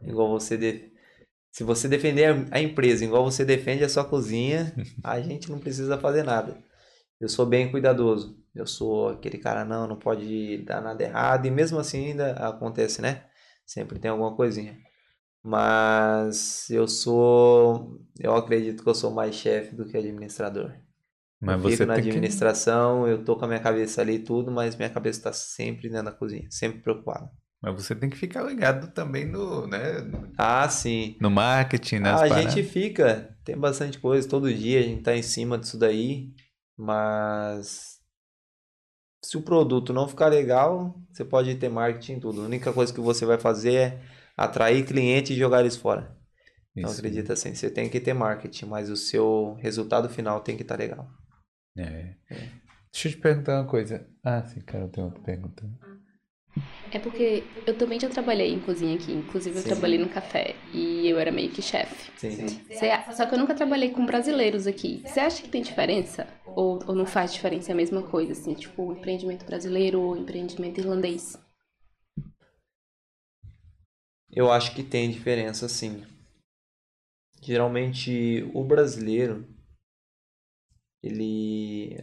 [0.03, 0.92] igual você de...
[1.53, 4.75] se você defender a empresa igual você defende a sua cozinha,
[5.05, 6.57] a gente não precisa fazer nada.
[7.21, 8.41] Eu sou bem cuidadoso.
[8.55, 13.01] Eu sou aquele cara não, não pode dar nada errado e mesmo assim ainda acontece,
[13.01, 13.25] né?
[13.67, 14.77] Sempre tem alguma coisinha.
[15.43, 20.73] Mas eu sou, eu acredito que eu sou mais chefe do que administrador.
[21.41, 23.11] Mas eu fico na administração, que...
[23.11, 26.07] eu tô com a minha cabeça ali e tudo, mas minha cabeça está sempre dentro
[26.07, 27.31] da cozinha, sempre preocupada.
[27.63, 29.79] Mas você tem que ficar ligado também no, né?
[30.37, 31.17] Ah, sim.
[31.21, 32.53] No marketing, nas ah, A paradas.
[32.53, 36.35] gente fica, tem bastante coisa, todo dia a gente tá em cima disso daí,
[36.77, 38.01] mas
[39.25, 42.43] se o produto não ficar legal, você pode ter marketing tudo.
[42.43, 44.01] A única coisa que você vai fazer é
[44.37, 46.17] atrair cliente e jogar eles fora.
[46.75, 50.63] Então acredita assim, você tem que ter marketing, mas o seu resultado final tem que
[50.63, 51.09] estar tá legal.
[51.79, 52.17] É.
[52.29, 52.63] é.
[52.93, 54.07] Deixa eu te perguntar uma coisa.
[54.25, 55.65] Ah, sim, cara, eu tenho outra pergunta.
[56.93, 59.13] É porque eu também já trabalhei em cozinha aqui.
[59.13, 59.69] Inclusive, eu Sim.
[59.69, 62.11] trabalhei no café e eu era meio que chefe.
[62.19, 62.47] Sim.
[63.13, 65.03] Só que eu nunca trabalhei com brasileiros aqui.
[65.07, 66.27] Você acha que tem diferença?
[66.55, 67.71] Ou, ou não faz diferença?
[67.71, 68.53] É a mesma coisa, assim?
[68.55, 71.39] Tipo, empreendimento brasileiro ou empreendimento irlandês?
[74.31, 76.05] Eu acho que tem diferença, sim.
[77.41, 79.47] Geralmente, o brasileiro,
[81.03, 81.99] ele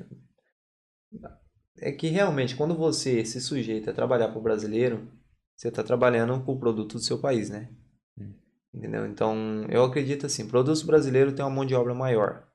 [1.81, 5.07] é que realmente quando você se sujeita a trabalhar para o brasileiro,
[5.55, 7.69] você está trabalhando com o produto do seu país, né?
[8.17, 8.33] Hum.
[8.73, 9.05] Entendeu?
[9.05, 12.47] Então, eu acredito assim, produtos brasileiros têm uma mão de obra maior.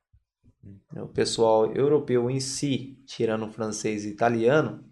[0.65, 0.79] Hum.
[1.03, 4.85] O pessoal europeu em si, tirando francês e italiano,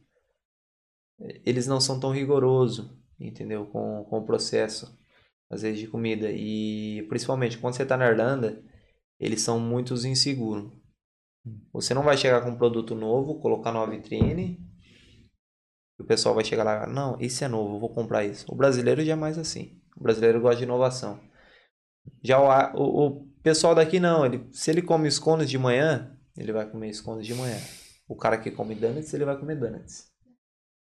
[1.45, 3.67] eles não são tão rigorosos, entendeu?
[3.67, 4.99] Com, com o processo,
[5.49, 6.31] às vezes, de comida.
[6.31, 8.63] E, principalmente, quando você está na Irlanda,
[9.19, 10.71] eles são muito inseguros.
[11.73, 14.59] Você não vai chegar com um produto novo, colocar numa vitrine,
[15.99, 18.47] e o pessoal vai chegar lá, não, esse é novo, eu vou comprar isso.
[18.49, 19.81] O brasileiro já é mais assim.
[19.97, 21.21] O brasileiro gosta de inovação.
[22.23, 26.53] Já o, o, o pessoal daqui não, ele, se ele come scones de manhã, ele
[26.53, 27.59] vai comer scones de manhã.
[28.09, 30.11] O cara que come donuts, ele vai comer donuts.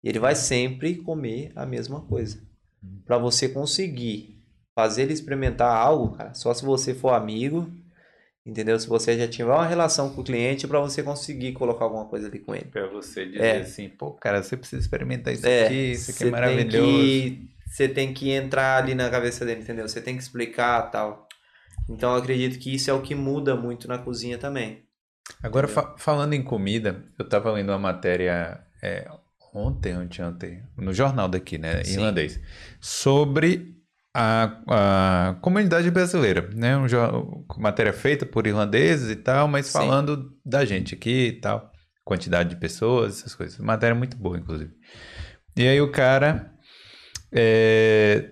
[0.04, 2.42] E ele vai sempre comer a mesma coisa.
[3.06, 4.44] Para você conseguir
[4.76, 7.72] fazer ele experimentar algo, cara, só se você for amigo
[8.46, 8.80] Entendeu?
[8.80, 12.28] Se você já tiver uma relação com o cliente para você conseguir colocar alguma coisa
[12.28, 12.66] ali com ele.
[12.66, 13.58] Para você dizer é.
[13.62, 16.86] assim, pô, cara, você precisa experimentar isso é, aqui, isso aqui é maravilhoso.
[16.86, 19.88] Que, você tem que entrar ali na cabeça dele, entendeu?
[19.88, 21.28] Você tem que explicar tal.
[21.90, 24.84] Então eu acredito que isso é o que muda muito na cozinha também.
[25.42, 29.10] Agora, fa falando em comida, eu estava lendo uma matéria é,
[29.54, 31.94] ontem, ontem, ontem, no jornal daqui, né, Sim.
[31.94, 32.40] irlandês,
[32.80, 33.75] sobre
[34.18, 36.78] a, a comunidade brasileira, né?
[36.78, 36.86] Um,
[37.58, 39.74] matéria feita por irlandeses e tal, mas Sim.
[39.74, 41.70] falando da gente aqui e tal,
[42.06, 43.60] quantidade de pessoas, essas coisas.
[43.60, 44.72] Matéria muito boa, inclusive.
[45.58, 46.50] E aí o cara,
[47.30, 48.30] é,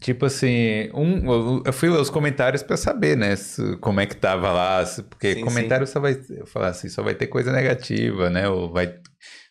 [0.00, 3.34] tipo assim, um, eu fui ler os comentários para saber, né,
[3.82, 5.92] como é que tava lá, porque sim, comentário sim.
[5.92, 8.48] só vai, eu falar assim, só vai ter coisa negativa, né?
[8.48, 8.98] Ou vai,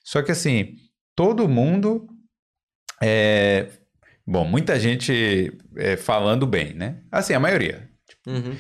[0.04, 0.74] só que assim,
[1.16, 2.08] todo mundo
[3.00, 3.68] é,
[4.32, 7.02] Bom, muita gente é, falando bem, né?
[7.12, 7.90] Assim, a maioria.
[8.26, 8.56] Uhum.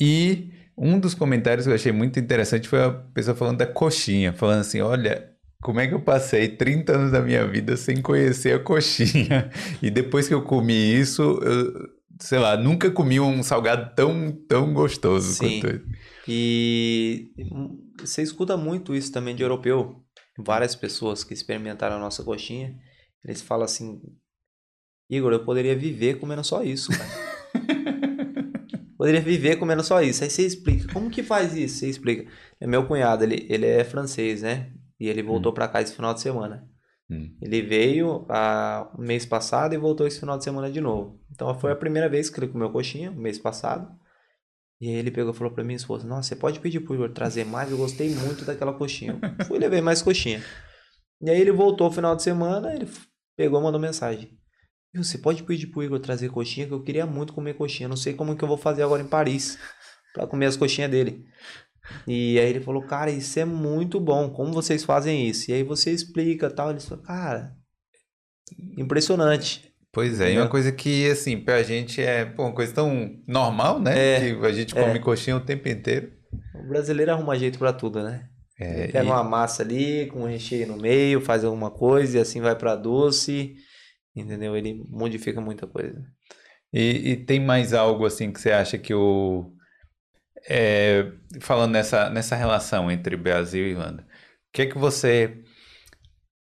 [0.00, 4.32] E um dos comentários que eu achei muito interessante foi a pessoa falando da coxinha,
[4.32, 5.30] falando assim: olha,
[5.62, 9.48] como é que eu passei 30 anos da minha vida sem conhecer a coxinha?
[9.80, 11.72] E depois que eu comi isso, eu,
[12.18, 15.60] sei lá, nunca comi um salgado tão, tão gostoso Sim.
[15.60, 15.84] quanto esse.
[16.26, 17.30] E
[18.00, 20.02] você escuta muito isso também de europeu.
[20.36, 22.74] Várias pessoas que experimentaram a nossa coxinha,
[23.24, 24.00] eles falam assim:
[25.08, 27.10] Igor, eu poderia viver comendo só isso, cara.
[28.96, 30.24] poderia viver comendo só isso.
[30.24, 31.78] Aí você explica: como que faz isso?
[31.78, 32.30] Você explica.
[32.60, 34.72] É meu cunhado, ele, ele é francês, né?
[34.98, 36.68] E ele voltou pra cá esse final de semana.
[37.10, 37.36] Hum.
[37.42, 41.20] Ele veio a, mês passado e voltou esse final de semana de novo.
[41.30, 43.92] Então foi a primeira vez que ele comeu coxinha, mês passado.
[44.80, 47.12] E aí ele pegou e falou pra minha esposa: Nossa, você pode pedir pro Igor
[47.12, 47.70] trazer mais?
[47.70, 49.18] Eu gostei muito daquela coxinha.
[49.38, 50.42] Eu fui e levei mais coxinha.
[51.20, 52.88] E aí ele voltou no final de semana, ele
[53.36, 54.36] pegou e mandou mensagem.
[54.94, 57.88] Você pode pedir pro Igor trazer coxinha, que eu queria muito comer coxinha.
[57.88, 59.58] Não sei como que eu vou fazer agora em Paris
[60.12, 61.24] pra comer as coxinhas dele.
[62.06, 64.30] E aí ele falou, cara, isso é muito bom.
[64.30, 65.50] Como vocês fazem isso?
[65.50, 66.70] E aí você explica tal.
[66.70, 67.56] Ele falou, cara,
[68.76, 69.72] impressionante.
[69.92, 73.78] Pois é, e uma coisa que, assim, pra gente é pô, uma coisa tão normal,
[73.78, 74.16] né?
[74.16, 74.82] É, que a gente é.
[74.82, 76.10] come coxinha o tempo inteiro.
[76.54, 78.26] O brasileiro arruma jeito pra tudo, né?
[78.58, 82.20] É, pega e- uma massa ali, com um recheio no meio, faz alguma coisa e
[82.20, 83.54] assim vai pra doce.
[84.14, 84.56] Entendeu?
[84.56, 86.04] Ele modifica muita coisa.
[86.72, 89.52] E, e tem mais algo assim que você acha que o.
[90.48, 94.06] é, falando nessa, nessa relação entre Brasil e Irlanda, o
[94.52, 95.42] que é que você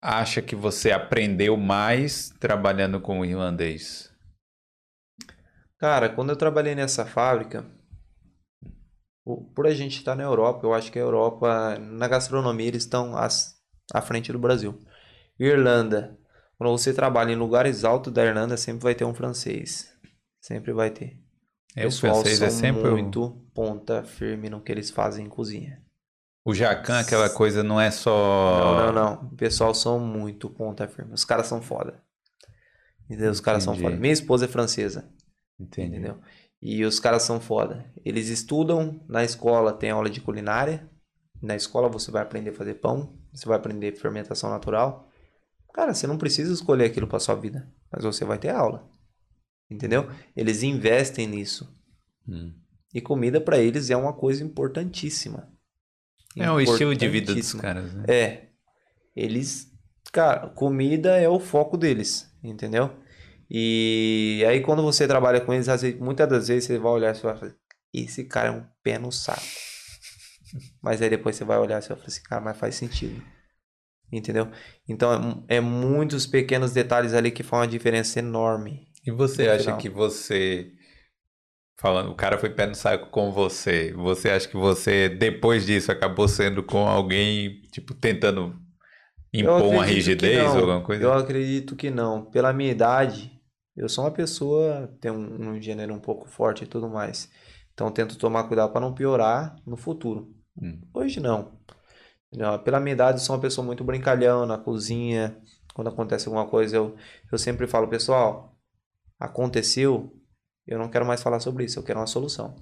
[0.01, 4.11] acha que você aprendeu mais trabalhando com o irlandês?
[5.77, 7.65] Cara, quando eu trabalhei nessa fábrica,
[9.55, 13.15] por a gente estar na Europa, eu acho que a Europa, na gastronomia, eles estão
[13.15, 14.79] à frente do Brasil.
[15.39, 16.17] Irlanda,
[16.61, 19.91] quando você trabalha em lugares altos da Irlanda, sempre vai ter um francês.
[20.39, 21.17] Sempre vai ter.
[21.75, 25.25] É, o pessoal francês é são sempre o- muito ponta firme no que eles fazem
[25.25, 25.81] em cozinha.
[26.45, 28.11] O jacan, aquela coisa, não é só.
[28.59, 29.27] Não, não, não.
[29.29, 31.13] O pessoal são muito ponta firme.
[31.13, 31.99] Os caras são foda.
[33.05, 33.31] Entendeu?
[33.31, 33.95] Os caras são foda.
[33.95, 35.09] Minha esposa é francesa.
[35.59, 35.89] Entendi.
[35.97, 36.19] Entendeu?
[36.61, 37.91] E os caras são foda.
[38.05, 40.87] Eles estudam, na escola tem aula de culinária.
[41.41, 45.10] Na escola você vai aprender a fazer pão, você vai aprender fermentação natural.
[45.73, 48.89] Cara, você não precisa escolher aquilo para sua vida, mas você vai ter aula.
[49.69, 50.09] Entendeu?
[50.35, 51.73] Eles investem nisso.
[52.27, 52.53] Hum.
[52.93, 55.49] E comida para eles é uma coisa importantíssima.
[56.35, 58.05] É o estilo de vida dos caras, né?
[58.07, 58.47] É.
[59.15, 59.71] Eles,
[60.11, 62.91] cara, comida é o foco deles, entendeu?
[63.49, 65.67] E aí quando você trabalha com eles,
[65.99, 67.53] muitas das vezes você vai olhar e vai falar,
[67.93, 69.41] esse cara é um pé no saco.
[70.81, 73.21] Mas aí depois você vai olhar e vai falar assim, cara, mas faz sentido.
[74.11, 74.49] Entendeu?
[74.87, 78.87] Então é é, muitos pequenos detalhes ali que fazem uma diferença enorme.
[79.05, 79.77] E você acha final.
[79.77, 80.71] que você.
[81.79, 83.91] Falando, o cara foi pé no saco com você.
[83.93, 88.55] Você acha que você, depois disso, acabou sendo com alguém, tipo, tentando
[89.33, 91.03] impor uma rigidez ou alguma coisa?
[91.03, 92.25] Eu acredito que não.
[92.25, 93.31] Pela minha idade,
[93.75, 97.31] eu sou uma pessoa, tem um, um gênero um pouco forte e tudo mais.
[97.73, 100.29] Então tento tomar cuidado para não piorar no futuro.
[100.61, 100.81] Hum.
[100.93, 101.57] Hoje não.
[102.63, 105.37] Pela minha idade, eu sou uma pessoa muito brincalhão na cozinha.
[105.73, 106.95] Quando acontece alguma coisa, eu,
[107.31, 108.57] eu sempre falo, pessoal,
[109.19, 110.13] aconteceu,
[110.65, 112.55] eu não quero mais falar sobre isso, eu quero uma solução.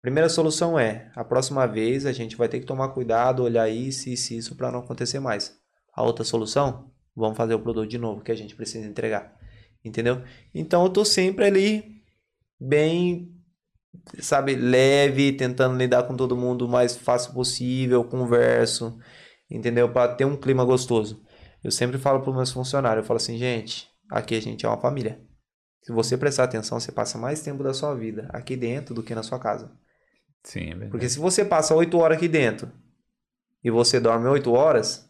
[0.00, 4.08] Primeira solução é, a próxima vez a gente vai ter que tomar cuidado, olhar isso,
[4.08, 5.58] isso, e isso para não acontecer mais.
[5.92, 9.36] A outra solução, vamos fazer o produto de novo que a gente precisa entregar.
[9.84, 10.22] Entendeu?
[10.54, 12.02] Então eu tô sempre ali
[12.60, 13.35] bem,
[14.20, 18.98] sabe, leve, tentando lidar com todo mundo o mais fácil possível, converso,
[19.50, 19.88] entendeu?
[19.92, 21.22] Para ter um clima gostoso.
[21.62, 24.80] Eu sempre falo para meus funcionários, eu falo assim, gente, aqui a gente é uma
[24.80, 25.20] família.
[25.82, 29.14] Se você prestar atenção, você passa mais tempo da sua vida aqui dentro do que
[29.14, 29.70] na sua casa.
[30.42, 30.90] Sim, é verdade.
[30.90, 32.70] Porque se você passa 8 horas aqui dentro
[33.62, 35.08] e você dorme 8 horas,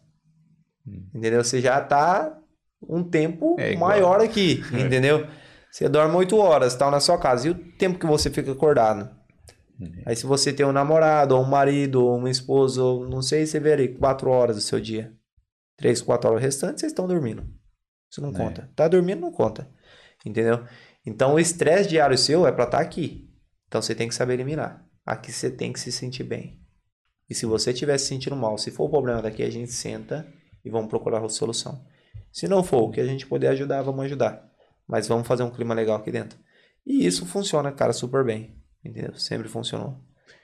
[0.87, 1.05] Hum.
[1.13, 1.43] entendeu?
[1.43, 2.39] Você já tá
[2.81, 5.27] um tempo É maior aqui, entendeu?
[5.77, 7.47] Você dorme 8 horas, tal, na sua casa.
[7.47, 9.15] E o tempo que você fica acordado?
[9.79, 10.01] Hum.
[10.07, 13.45] Aí se você tem um namorado, ou um marido, ou uma esposa, ou não sei,
[13.45, 15.13] você vê ali 4 horas do seu dia.
[15.77, 17.47] 3, 4 horas restantes, vocês estão dormindo.
[18.11, 18.33] Isso não É.
[18.33, 18.71] conta.
[18.75, 19.69] Tá dormindo, não conta.
[20.25, 20.65] Entendeu?
[21.05, 23.29] Então o estresse diário seu é pra estar aqui.
[23.67, 24.83] Então você tem que saber eliminar.
[25.05, 26.59] Aqui você tem que se sentir bem.
[27.29, 30.25] E se você estiver se sentindo mal, se for o problema daqui, a gente senta
[30.65, 31.85] e vamos procurar a solução.
[32.33, 34.56] Se não for o que a gente puder ajudar, vamos ajudar.
[34.87, 36.39] Mas vamos fazer um clima legal aqui dentro.
[36.85, 38.55] E isso funciona, cara, super bem.
[38.83, 39.13] Entendeu?
[39.15, 39.99] Sempre funcionou.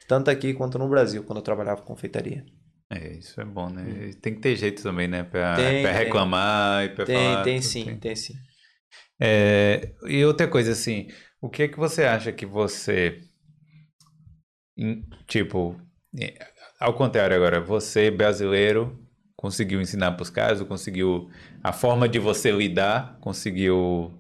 [0.08, 2.44] Tanto aqui quanto no Brasil, quando eu trabalhava com confeitaria.
[2.90, 4.10] É, isso é bom, né?
[4.10, 5.24] E Tem que ter jeito também, né?
[5.24, 5.56] Pra, Hum.
[5.56, 6.04] Tem, pra tem.
[6.04, 7.44] reclamar e pra Tem, falar.
[7.44, 8.34] tem tudo sim, tem sim.
[9.20, 11.08] É, e outra coisa, assim,
[11.42, 13.22] o que é que você acha que você.
[15.28, 15.80] Tipo,
[16.20, 16.34] é,
[16.80, 19.00] ao contrário agora, você brasileiro
[19.36, 21.30] conseguiu ensinar para os caras, conseguiu
[21.64, 24.12] a forma de você lidar, conseguiu,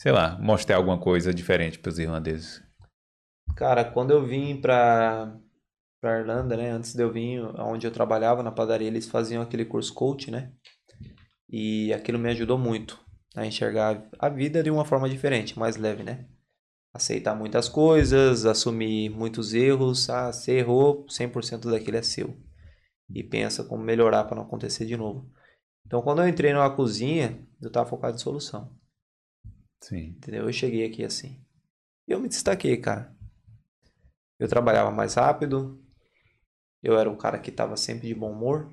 [0.00, 2.62] sei lá, mostrar alguma coisa diferente para os irlandeses?
[3.54, 5.38] Cara, quando eu vim para
[6.00, 9.66] para Irlanda, né, antes de eu vir, onde eu trabalhava na padaria, eles faziam aquele
[9.66, 10.50] curso coach, né?
[11.46, 12.98] E aquilo me ajudou muito
[13.36, 16.26] a enxergar a vida de uma forma diferente, mais leve, né?
[16.94, 20.08] Aceitar muitas coisas, assumir muitos erros.
[20.08, 22.34] Ah, você errou, 100% daquele é seu.
[23.14, 25.30] E pensa como melhorar para não acontecer de novo.
[25.86, 28.79] Então, quando eu entrei numa cozinha, eu estava focado em solução.
[29.80, 30.08] Sim.
[30.16, 30.44] Entendeu?
[30.44, 31.40] Eu cheguei aqui assim.
[32.06, 33.14] E eu me destaquei, cara.
[34.38, 35.82] Eu trabalhava mais rápido.
[36.82, 38.70] Eu era um cara que estava sempre de bom humor.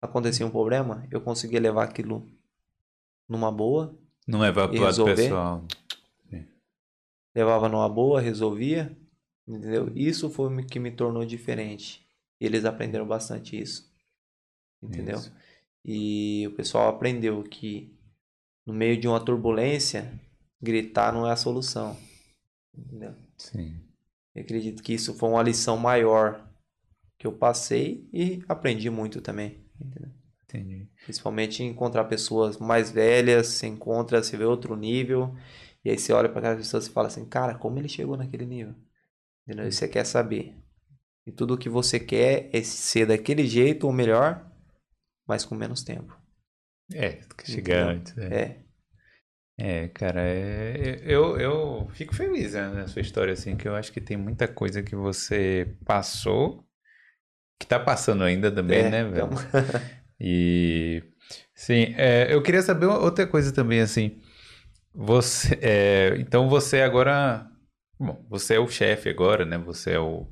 [0.00, 2.26] Acontecia um problema, eu conseguia levar aquilo
[3.28, 3.94] numa boa.
[4.26, 5.66] Não levar pro lado pessoal.
[7.34, 8.96] Levava numa boa, resolvia.
[9.46, 9.92] Entendeu?
[9.94, 12.06] Isso foi o que me tornou diferente.
[12.40, 13.92] E eles aprenderam bastante isso.
[14.82, 15.18] Entendeu?
[15.18, 15.32] Isso.
[15.84, 17.94] E o pessoal aprendeu que
[18.70, 20.12] no meio de uma turbulência,
[20.62, 21.96] gritar não é a solução.
[22.76, 23.14] Entendeu?
[23.36, 23.80] Sim.
[24.32, 26.48] Eu acredito que isso foi uma lição maior
[27.18, 29.58] que eu passei e aprendi muito também.
[29.80, 30.10] Entendeu?
[30.44, 30.88] Entendi.
[31.02, 35.34] Principalmente encontrar pessoas mais velhas, você encontra, você vê outro nível,
[35.84, 38.46] e aí você olha para aquelas pessoas e fala assim, cara, como ele chegou naquele
[38.46, 38.74] nível?
[39.44, 39.66] Entendeu?
[39.66, 40.54] E você quer saber.
[41.26, 44.48] E tudo o que você quer é ser daquele jeito ou melhor,
[45.26, 46.19] mas com menos tempo.
[46.94, 48.16] É, chegar antes.
[48.18, 48.34] É.
[48.34, 48.70] é.
[49.62, 53.92] É, cara, é, eu, eu fico feliz né, na sua história, assim, que eu acho
[53.92, 56.64] que tem muita coisa que você passou,
[57.58, 59.26] que tá passando ainda também, é, né, velho?
[59.26, 59.80] Então...
[60.18, 61.02] e,
[61.54, 64.18] sim, é, eu queria saber outra coisa também, assim,
[64.94, 67.46] você, é, então você agora,
[67.98, 70.26] bom, você é o chefe agora, né, você é o,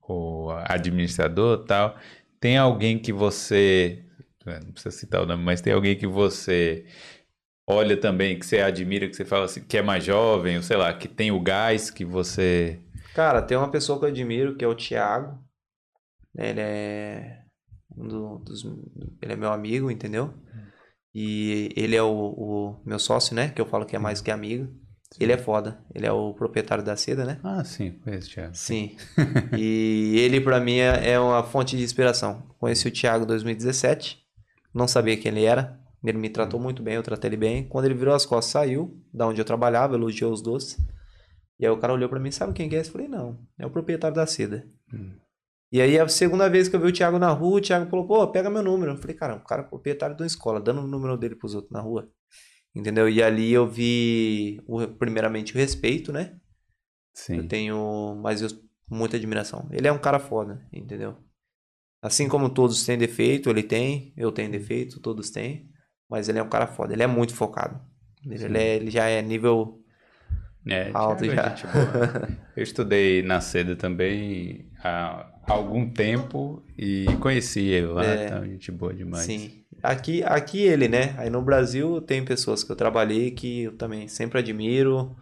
[0.00, 1.98] o administrador tal,
[2.38, 4.09] tem alguém que você, né,
[4.46, 6.86] não precisa citar o nome, mas tem alguém que você
[7.66, 10.76] olha também, que você admira, que você fala assim, que é mais jovem, ou sei
[10.76, 12.80] lá, que tem o gás que você.
[13.14, 15.38] Cara, tem uma pessoa que eu admiro, que é o Thiago.
[16.36, 17.42] Ele é
[17.96, 18.64] um dos.
[19.20, 20.32] Ele é meu amigo, entendeu?
[21.14, 23.48] E ele é o, o, meu sócio, né?
[23.48, 24.66] Que eu falo que é mais que amigo.
[25.12, 25.24] Sim.
[25.24, 25.80] Ele é foda.
[25.92, 27.40] Ele é o proprietário da seda, né?
[27.42, 28.54] Ah, sim, conheço o Thiago.
[28.54, 28.96] Sim.
[29.58, 32.42] e ele, para mim, é, é uma fonte de inspiração.
[32.60, 34.24] Conheci o Thiago em 2017.
[34.72, 35.78] Não sabia quem ele era.
[36.02, 36.62] Ele me tratou hum.
[36.62, 37.68] muito bem, eu tratei ele bem.
[37.68, 40.78] Quando ele virou as costas, saiu da onde eu trabalhava, elogiou os doces.
[41.58, 42.80] E aí o cara olhou para mim, sabe quem é?
[42.80, 44.66] Eu falei, não, é o proprietário da seda.
[44.92, 45.12] Hum.
[45.72, 48.06] E aí a segunda vez que eu vi o Thiago na rua, o Thiago falou,
[48.06, 48.92] pô, pega meu número.
[48.92, 51.54] Eu falei, cara, o cara é proprietário de uma escola, dando o número dele pros
[51.54, 52.10] outros na rua.
[52.74, 53.08] Entendeu?
[53.08, 56.36] E ali eu vi, o, primeiramente, o respeito, né?
[57.12, 57.36] Sim.
[57.36, 58.48] Eu tenho, mas eu,
[58.88, 59.68] muita admiração.
[59.70, 61.16] Ele é um cara foda, entendeu?
[62.02, 65.68] Assim como todos têm defeito, ele tem, eu tenho defeito, todos têm.
[66.08, 67.80] Mas ele é um cara foda, ele é muito focado.
[68.28, 69.80] Ele, é, ele já é nível
[70.66, 71.54] é, alto já.
[72.56, 78.70] Eu estudei na seda também há algum tempo e conheci ele lá, é, então, gente
[78.70, 79.24] boa demais.
[79.24, 79.64] Sim.
[79.82, 81.14] Aqui, aqui ele, né?
[81.16, 85.16] Aí no Brasil tem pessoas que eu trabalhei que eu também sempre admiro.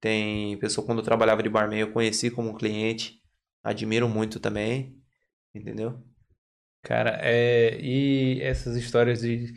[0.00, 3.20] Tem pessoa quando eu trabalhava de barman eu conheci como cliente,
[3.64, 4.96] admiro muito também,
[5.52, 5.98] entendeu?
[6.86, 9.52] Cara, é, e essas histórias de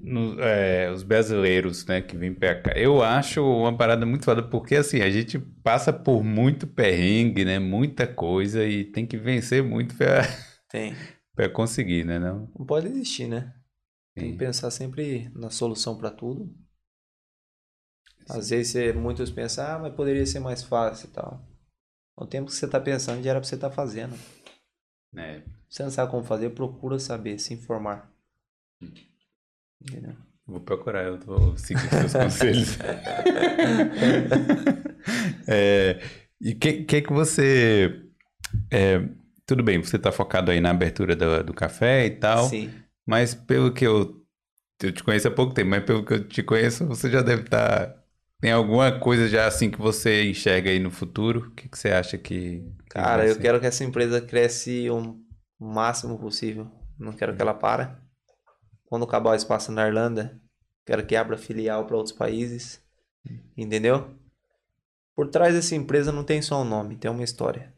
[0.00, 2.72] no, é, os brasileiros, né, que vêm pra cá.
[2.72, 7.60] Eu acho uma parada muito foda, porque assim, a gente passa por muito perrengue, né,
[7.60, 10.22] muita coisa e tem que vencer muito pra,
[10.68, 10.92] tem.
[11.36, 12.50] pra conseguir, né, não?
[12.58, 13.54] Não pode desistir, né?
[14.16, 14.32] Tem Sim.
[14.32, 16.52] que pensar sempre na solução para tudo.
[18.28, 18.56] Às Sim.
[18.56, 21.46] vezes muitos pensam, ah, mas poderia ser mais fácil e tal.
[22.16, 24.16] O tempo que você tá pensando já era pra você estar tá fazendo.
[25.16, 25.61] É.
[25.72, 28.12] Você não sabe como fazer, procura saber, se informar.
[29.80, 30.14] Entendeu?
[30.46, 32.78] Vou procurar, eu vou seguir seus conselhos.
[35.48, 35.98] é,
[36.38, 38.02] e o que, que, que você.
[38.70, 39.02] É,
[39.46, 42.44] tudo bem, você está focado aí na abertura do, do café e tal.
[42.50, 42.70] Sim.
[43.06, 44.22] Mas pelo que eu.
[44.82, 47.44] Eu te conheço há pouco tempo, mas pelo que eu te conheço, você já deve
[47.44, 47.86] estar.
[47.86, 48.02] Tá,
[48.42, 51.48] tem alguma coisa já assim que você enxerga aí no futuro?
[51.48, 52.60] O que, que você acha que.
[52.60, 54.70] que Cara, eu quero que essa empresa cresça
[55.62, 56.68] o máximo possível.
[56.98, 57.88] Não quero que ela pare.
[58.86, 60.40] Quando acabar o espaço na Irlanda,
[60.84, 62.84] quero que abra filial para outros países.
[63.56, 64.18] Entendeu?
[65.14, 67.72] Por trás dessa empresa não tem só um nome, tem uma história.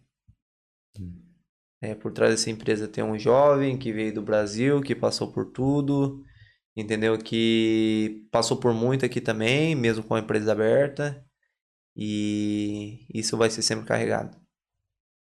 [1.83, 5.53] É, por trás dessa empresa tem um jovem que veio do Brasil, que passou por
[5.53, 6.25] tudo,
[6.75, 7.19] entendeu?
[7.19, 11.23] Que passou por muito aqui também, mesmo com a empresa aberta.
[11.95, 14.41] E isso vai ser sempre carregado.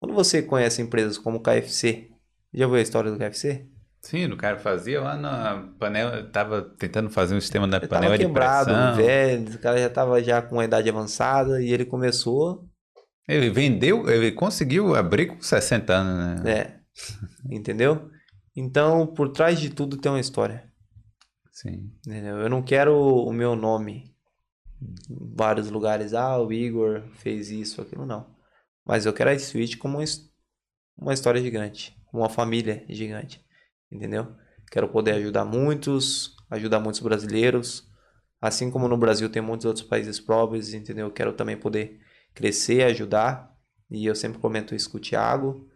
[0.00, 2.15] Quando você conhece empresas como KFC,
[2.56, 3.66] já viu a história do KFC?
[4.02, 8.16] Sim, o cara fazia lá na panela, tava tentando fazer um sistema da Ele panela
[8.16, 8.94] tava de quebrado, pressão.
[8.94, 12.68] velho, o cara já tava já com uma idade avançada e ele começou,
[13.28, 16.50] Ele vendeu, ele conseguiu abrir com 60 anos, né?
[16.52, 16.80] é,
[17.50, 18.08] entendeu?
[18.54, 20.70] Então, por trás de tudo tem uma história,
[21.50, 21.90] Sim.
[22.06, 22.36] entendeu?
[22.38, 24.14] Eu não quero o meu nome
[24.80, 28.26] em vários lugares, ah, o Igor fez isso, aquilo, não.
[28.86, 29.98] Mas eu quero a Switch como
[30.96, 33.44] uma história gigante, uma família gigante,
[33.90, 34.34] entendeu?
[34.70, 37.88] Quero poder ajudar muitos, ajudar muitos brasileiros,
[38.40, 41.10] assim como no Brasil tem muitos outros países pobres, entendeu?
[41.10, 42.00] Quero também poder
[42.34, 43.54] crescer, ajudar,
[43.90, 45.68] e eu sempre comento isso com o Thiago.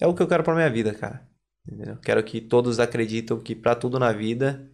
[0.00, 1.28] É o que eu quero pra minha vida, cara.
[1.66, 1.96] Entendeu?
[1.98, 4.68] Quero que todos acreditem que pra tudo na vida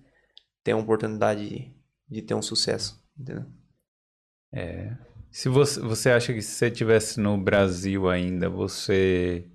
[0.65, 1.75] tem uma oportunidade de,
[2.09, 3.45] de ter um sucesso, entendeu?
[4.53, 4.97] É.
[5.31, 9.47] Se você, você acha que se você estivesse no Brasil ainda, você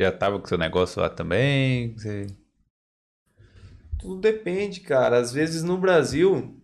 [0.00, 1.96] já tava com seu negócio lá também?
[1.96, 2.26] Você...
[3.98, 5.18] Tudo depende, cara.
[5.18, 6.60] Às vezes no Brasil,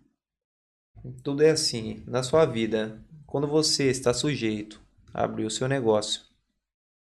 [1.23, 2.03] tudo é assim.
[2.07, 4.81] Na sua vida, quando você está sujeito
[5.13, 6.23] a abrir o seu negócio,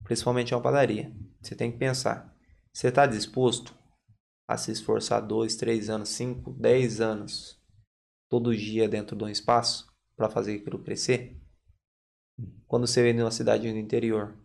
[0.04, 1.12] principalmente uma padaria,
[1.42, 2.36] você tem que pensar:
[2.72, 3.74] você está disposto
[4.48, 7.60] a se esforçar dois, três anos, cinco, dez anos,
[8.30, 11.40] todo dia dentro de um espaço para fazer aquilo crescer?
[12.68, 14.36] Quando você vem de uma cidade do interior,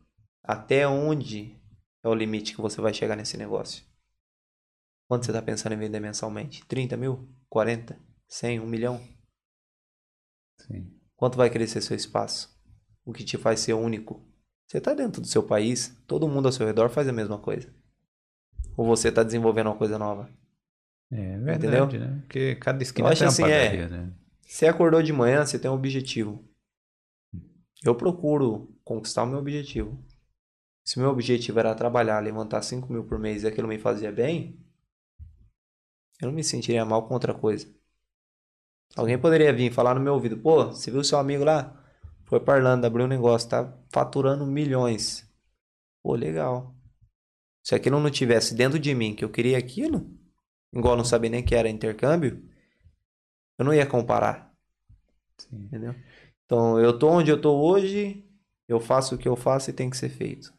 [0.42, 1.58] até onde
[2.04, 3.82] é o limite que você vai chegar nesse negócio?
[5.08, 6.64] Quanto você está pensando em vender mensalmente?
[6.66, 7.28] 30 mil?
[7.48, 7.98] 40?
[8.28, 8.60] 100?
[8.60, 9.00] 1 milhão?
[10.60, 10.92] Sim.
[11.16, 12.54] Quanto vai crescer seu espaço?
[13.04, 14.22] O que te faz ser único?
[14.66, 17.72] Você está dentro do seu país, todo mundo ao seu redor faz a mesma coisa.
[18.76, 20.28] Ou você está desenvolvendo uma coisa nova?
[21.10, 22.08] É verdade, Entendeu?
[22.08, 22.20] né?
[22.22, 23.68] Porque cada esquina tem uma assim, é.
[23.68, 24.12] padaria, né?
[24.42, 26.42] Você acordou de manhã, você tem um objetivo.
[27.84, 30.02] Eu procuro conquistar o meu objetivo.
[30.84, 34.60] Se meu objetivo era trabalhar, levantar 5 mil por mês e aquilo me fazia bem,
[36.20, 37.66] eu não me sentiria mal com outra coisa.
[38.94, 41.82] Alguém poderia vir falar no meu ouvido, pô, você viu seu amigo lá?
[42.26, 45.28] Foi parlando, abriu um negócio, tá faturando milhões.
[46.02, 46.74] Pô, legal.
[47.62, 50.10] Se aquilo não tivesse dentro de mim que eu queria aquilo,
[50.72, 52.46] igual não sabia nem que era intercâmbio,
[53.58, 54.54] eu não ia comparar.
[55.38, 55.64] Sim.
[55.64, 55.94] Entendeu?
[56.44, 58.22] Então, eu tô onde eu tô hoje,
[58.68, 60.52] eu faço o que eu faço e tem que ser feito.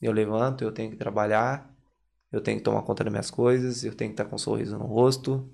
[0.00, 1.74] Eu levanto, eu tenho que trabalhar,
[2.30, 4.76] eu tenho que tomar conta das minhas coisas, eu tenho que estar com um sorriso
[4.76, 5.50] no rosto,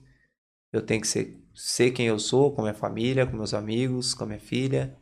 [0.73, 4.25] eu tenho que ser, ser quem eu sou, com minha família, com meus amigos, com
[4.25, 4.97] a minha filha,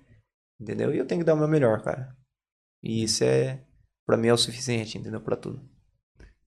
[0.61, 0.93] entendeu?
[0.93, 2.16] E eu tenho que dar o meu melhor, cara.
[2.82, 3.62] E isso é,
[4.07, 5.20] pra mim é o suficiente, entendeu?
[5.20, 5.61] Pra tudo.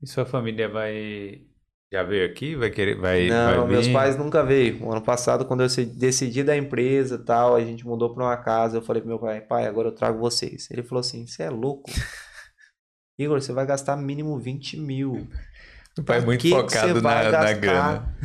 [0.02, 1.46] E sua família vai.
[1.94, 2.56] Já veio aqui?
[2.56, 2.96] Vai querer.
[2.96, 4.84] Vai, Não, vai meus pais nunca veio.
[4.84, 8.38] O ano passado, quando eu decidi da empresa e tal, a gente mudou pra uma
[8.38, 8.78] casa.
[8.78, 10.70] Eu falei pro meu pai, pai, agora eu trago vocês.
[10.72, 11.92] Ele falou assim: você é louco?
[13.18, 15.28] Igor, você vai gastar mínimo 20 mil.
[15.98, 18.18] O pai é muito focado na, na grana.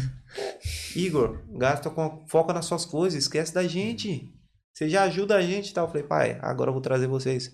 [0.94, 4.32] Igor, gasta com foca nas suas coisas, esquece da gente.
[4.72, 5.86] Você já ajuda a gente e tal.
[5.86, 7.50] Eu falei, pai, agora eu vou trazer vocês.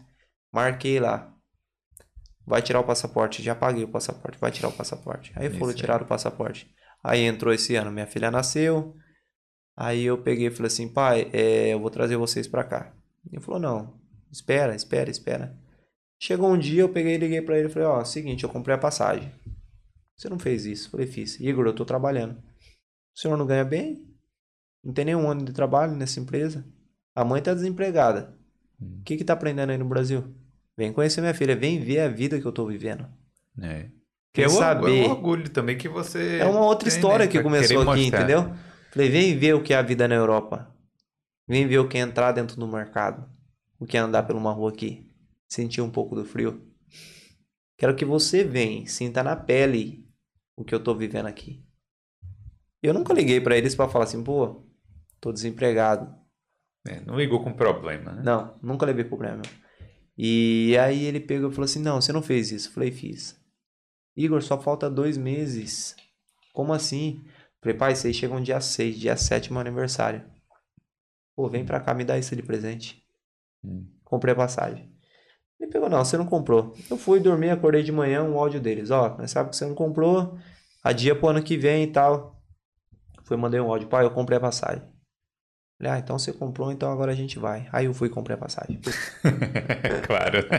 [0.52, 1.32] Marquei lá.
[2.44, 3.42] Vai tirar o passaporte.
[3.42, 4.38] Já paguei o passaporte.
[4.40, 5.32] Vai tirar o passaporte.
[5.36, 6.68] Aí foram tirar o passaporte.
[7.02, 7.92] Aí entrou esse ano.
[7.92, 8.96] Minha filha nasceu.
[9.76, 12.92] Aí eu peguei e falei assim, pai, é, eu vou trazer vocês pra cá.
[13.30, 15.56] Ele falou, não, espera, espera, espera.
[16.22, 18.76] Chegou um dia, eu peguei e liguei pra ele e falei, ó, seguinte, eu comprei
[18.76, 19.28] a passagem.
[20.16, 20.86] Você não fez isso?
[20.86, 21.40] Eu falei, fiz.
[21.40, 22.34] Igor, eu tô trabalhando.
[23.12, 24.06] O senhor não ganha bem?
[24.84, 26.64] Não tem nenhum ano de trabalho nessa empresa?
[27.12, 28.32] A mãe tá desempregada.
[28.80, 28.98] Hum.
[29.00, 30.22] O que que tá aprendendo aí no Brasil?
[30.76, 33.04] Vem conhecer minha filha, vem ver a vida que eu tô vivendo.
[33.60, 33.86] É.
[34.32, 35.02] Quer é, o, saber?
[35.02, 36.38] é um orgulho também que você.
[36.38, 38.20] É uma outra história né, que começou aqui, mostrar.
[38.20, 38.54] entendeu?
[38.92, 40.72] Falei, vem ver o que é a vida na Europa.
[41.48, 43.28] Vem ver o que é entrar dentro do mercado.
[43.76, 45.11] O que é andar por uma rua aqui.
[45.52, 46.66] Sentir um pouco do frio.
[47.76, 50.08] Quero que você venha, sinta na pele
[50.56, 51.62] o que eu tô vivendo aqui.
[52.82, 54.66] Eu nunca liguei pra eles pra falar assim, pô,
[55.20, 56.10] tô desempregado.
[56.88, 58.22] É, não ligou com problema, né?
[58.24, 59.42] Não, nunca levei problema.
[60.16, 62.70] E aí ele pegou e falou assim: Não, você não fez isso.
[62.70, 63.38] Eu falei: Fiz.
[64.16, 65.94] Igor, só falta dois meses.
[66.54, 67.22] Como assim?
[67.26, 70.24] Eu Falei: Pai, vocês chegam dia 6, dia 7 é meu aniversário.
[71.36, 73.06] Pô, vem pra cá me dar isso de presente.
[73.62, 73.86] Hum.
[74.02, 74.91] Comprei a passagem.
[75.62, 76.74] Ele pegou: Não, você não comprou.
[76.90, 79.74] Eu fui dormir, acordei de manhã, um áudio deles: Ó, nós sabe que você não
[79.74, 80.36] comprou,
[80.82, 82.42] adia pro ano que vem e tal.
[83.22, 84.82] Fui, mandei um áudio: Pai, eu comprei a passagem.
[85.78, 87.68] Falei, ah, então você comprou, então agora a gente vai.
[87.72, 88.80] Aí eu fui e comprei a passagem.
[90.06, 90.38] claro.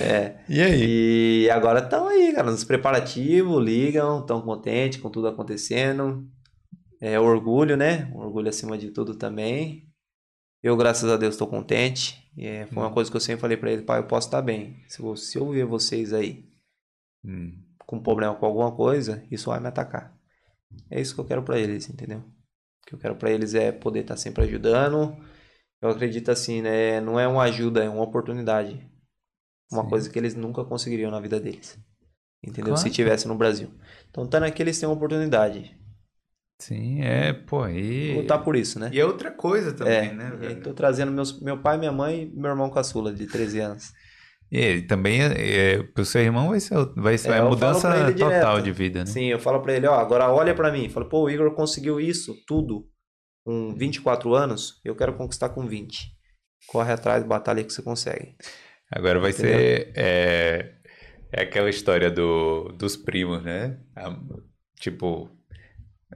[0.00, 0.36] É.
[0.48, 1.42] E aí?
[1.44, 6.26] E agora estão aí, cara, nos preparativos, ligam, estão contentes com tudo acontecendo.
[7.00, 8.10] É orgulho, né?
[8.14, 9.86] Orgulho acima de tudo também.
[10.64, 12.26] Eu, graças a Deus, estou contente.
[12.38, 14.82] É, foi uma coisa que eu sempre falei pra ele, pai, eu posso estar bem.
[14.88, 16.50] Se, eu- se eu ver vocês aí
[17.22, 17.52] Hum.
[17.86, 20.16] com problema com alguma coisa, isso vai me atacar.
[20.90, 22.20] É isso que eu quero para eles, entendeu?
[22.20, 25.14] O que eu quero para eles é poder estar tá sempre ajudando.
[25.82, 26.98] Eu acredito assim, né?
[26.98, 28.90] Não é uma ajuda, é uma oportunidade.
[29.70, 29.90] Uma Sim.
[29.90, 31.78] coisa que eles nunca conseguiriam na vida deles.
[32.42, 32.72] Entendeu?
[32.72, 32.80] Claro.
[32.80, 33.70] Se tivesse no Brasil.
[34.08, 35.78] Então, tá aqui, eles têm uma oportunidade.
[36.58, 38.14] Sim, é, pô, e...
[38.14, 38.90] Lutar por isso, né?
[38.92, 40.30] E é outra coisa também, é, né?
[40.38, 40.62] Velho?
[40.62, 43.92] Tô trazendo meus, meu pai, minha mãe e meu irmão caçula, de 13 anos.
[44.50, 49.00] E também, é, pro seu irmão, vai ser, vai ser é, mudança total de vida,
[49.00, 49.06] né?
[49.06, 50.88] Sim, eu falo para ele, ó, agora olha para mim.
[50.88, 52.86] Falo, pô, o Igor conseguiu isso, tudo,
[53.44, 56.14] com 24 anos, eu quero conquistar com 20.
[56.68, 58.36] Corre atrás, batalha que você consegue.
[58.90, 59.58] Agora vai Entendeu?
[59.58, 60.74] ser, é,
[61.32, 63.78] é aquela história do, dos primos, né?
[64.78, 65.30] Tipo,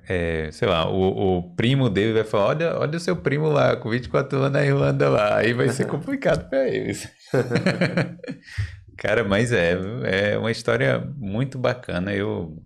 [0.08, 3.76] é, sei lá, o, o, primo dele vai falar: olha, olha o seu primo lá,
[3.76, 5.36] com 24 anos na Irlanda lá.
[5.36, 7.06] Aí vai ser complicado para eles.
[8.96, 12.14] Cara, mas é, é uma história muito bacana.
[12.14, 12.56] Eu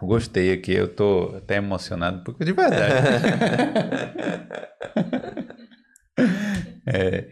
[0.00, 2.94] gostei aqui, eu tô até emocionado, porque de verdade.
[6.86, 7.28] é,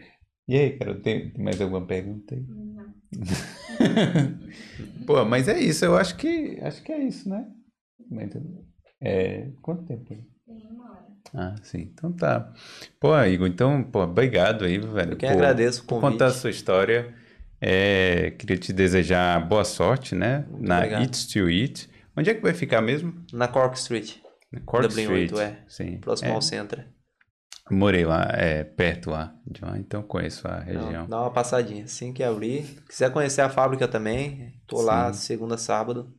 [0.47, 2.45] e aí, cara, tem mais alguma pergunta aí?
[2.47, 2.93] Não.
[5.05, 7.45] Pô, mas é isso, eu acho que acho que é isso, né?
[9.01, 10.05] É, quanto tempo?
[10.05, 11.07] Tem uma hora.
[11.33, 11.89] Ah, sim.
[11.93, 12.51] Então tá.
[12.99, 15.13] Pô, Igor, então, pô, obrigado aí, velho.
[15.13, 16.01] Eu que por, agradeço o convite.
[16.01, 17.13] Por contar a sua história.
[17.59, 20.45] É, queria te desejar boa sorte, né?
[20.49, 21.01] Muito na obrigado.
[21.01, 21.89] Eat to Eat.
[22.15, 23.13] Onde é que vai ficar mesmo?
[23.33, 24.15] Na Cork Street.
[24.51, 25.31] Na Cork Dublin Street.
[25.31, 25.59] 8, é.
[25.67, 25.97] Sim.
[25.97, 26.33] Próximo é.
[26.33, 26.83] ao centro.
[27.69, 31.01] Morei lá, é, perto lá de lá, então conheço a região.
[31.01, 32.63] Não, dá uma passadinha, assim que abrir.
[32.87, 34.85] Quiser conhecer a fábrica também, tô Sim.
[34.85, 36.13] lá segunda, sábado.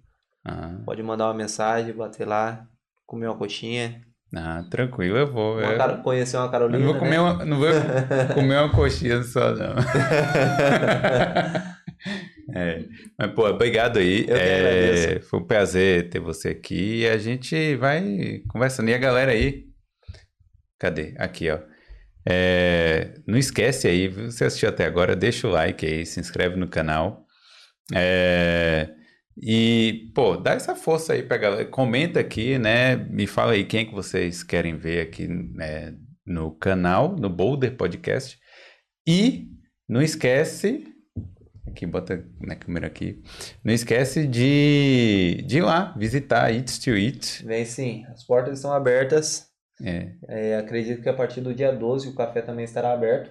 [0.44, 0.76] Ah.
[0.84, 2.66] Pode mandar uma mensagem, bater lá,
[3.06, 4.02] comer uma coxinha.
[4.34, 5.58] Ah, tranquilo, eu vou.
[5.58, 6.02] Uma eu...
[6.02, 6.78] Conhecer uma Carolina.
[6.78, 7.20] Não vou comer, né?
[7.20, 7.68] uma, não vou
[8.34, 9.74] comer uma coxinha só, não.
[12.54, 12.84] é,
[13.18, 14.26] mas, pô, obrigado aí.
[14.28, 18.90] É, foi um prazer ter você aqui e a gente vai conversando.
[18.90, 19.64] E a galera aí?
[20.78, 21.14] Cadê?
[21.18, 21.58] Aqui, ó.
[22.30, 26.68] É, não esquece aí, você assistiu até agora, deixa o like aí, se inscreve no
[26.68, 27.24] canal.
[27.94, 28.90] É,
[29.40, 31.64] e, pô, dá essa força aí pra galera.
[31.64, 32.96] Comenta aqui, né?
[32.96, 35.94] Me fala aí quem é que vocês querem ver aqui né,
[36.26, 38.38] no canal, no Boulder Podcast.
[39.06, 39.48] E
[39.88, 40.84] não esquece.
[41.66, 43.22] Aqui, bota na câmera aqui.
[43.62, 47.44] Não esquece de, de ir lá visitar Eats to Eat.
[47.44, 49.46] Vem sim, as portas estão abertas.
[49.80, 50.14] É.
[50.26, 53.30] É, acredito que a partir do dia 12 o café também estará aberto.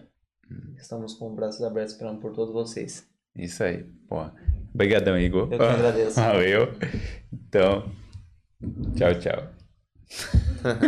[0.49, 0.75] Hum.
[0.77, 3.05] Estamos com braços abertos esperando por todos vocês.
[3.35, 4.23] Isso aí, pô.
[4.77, 5.47] Obrigadão, Igor.
[5.51, 6.21] Eu que agradeço.
[6.21, 6.71] Valeu.
[7.33, 7.91] Então,
[8.95, 9.43] tchau, tchau.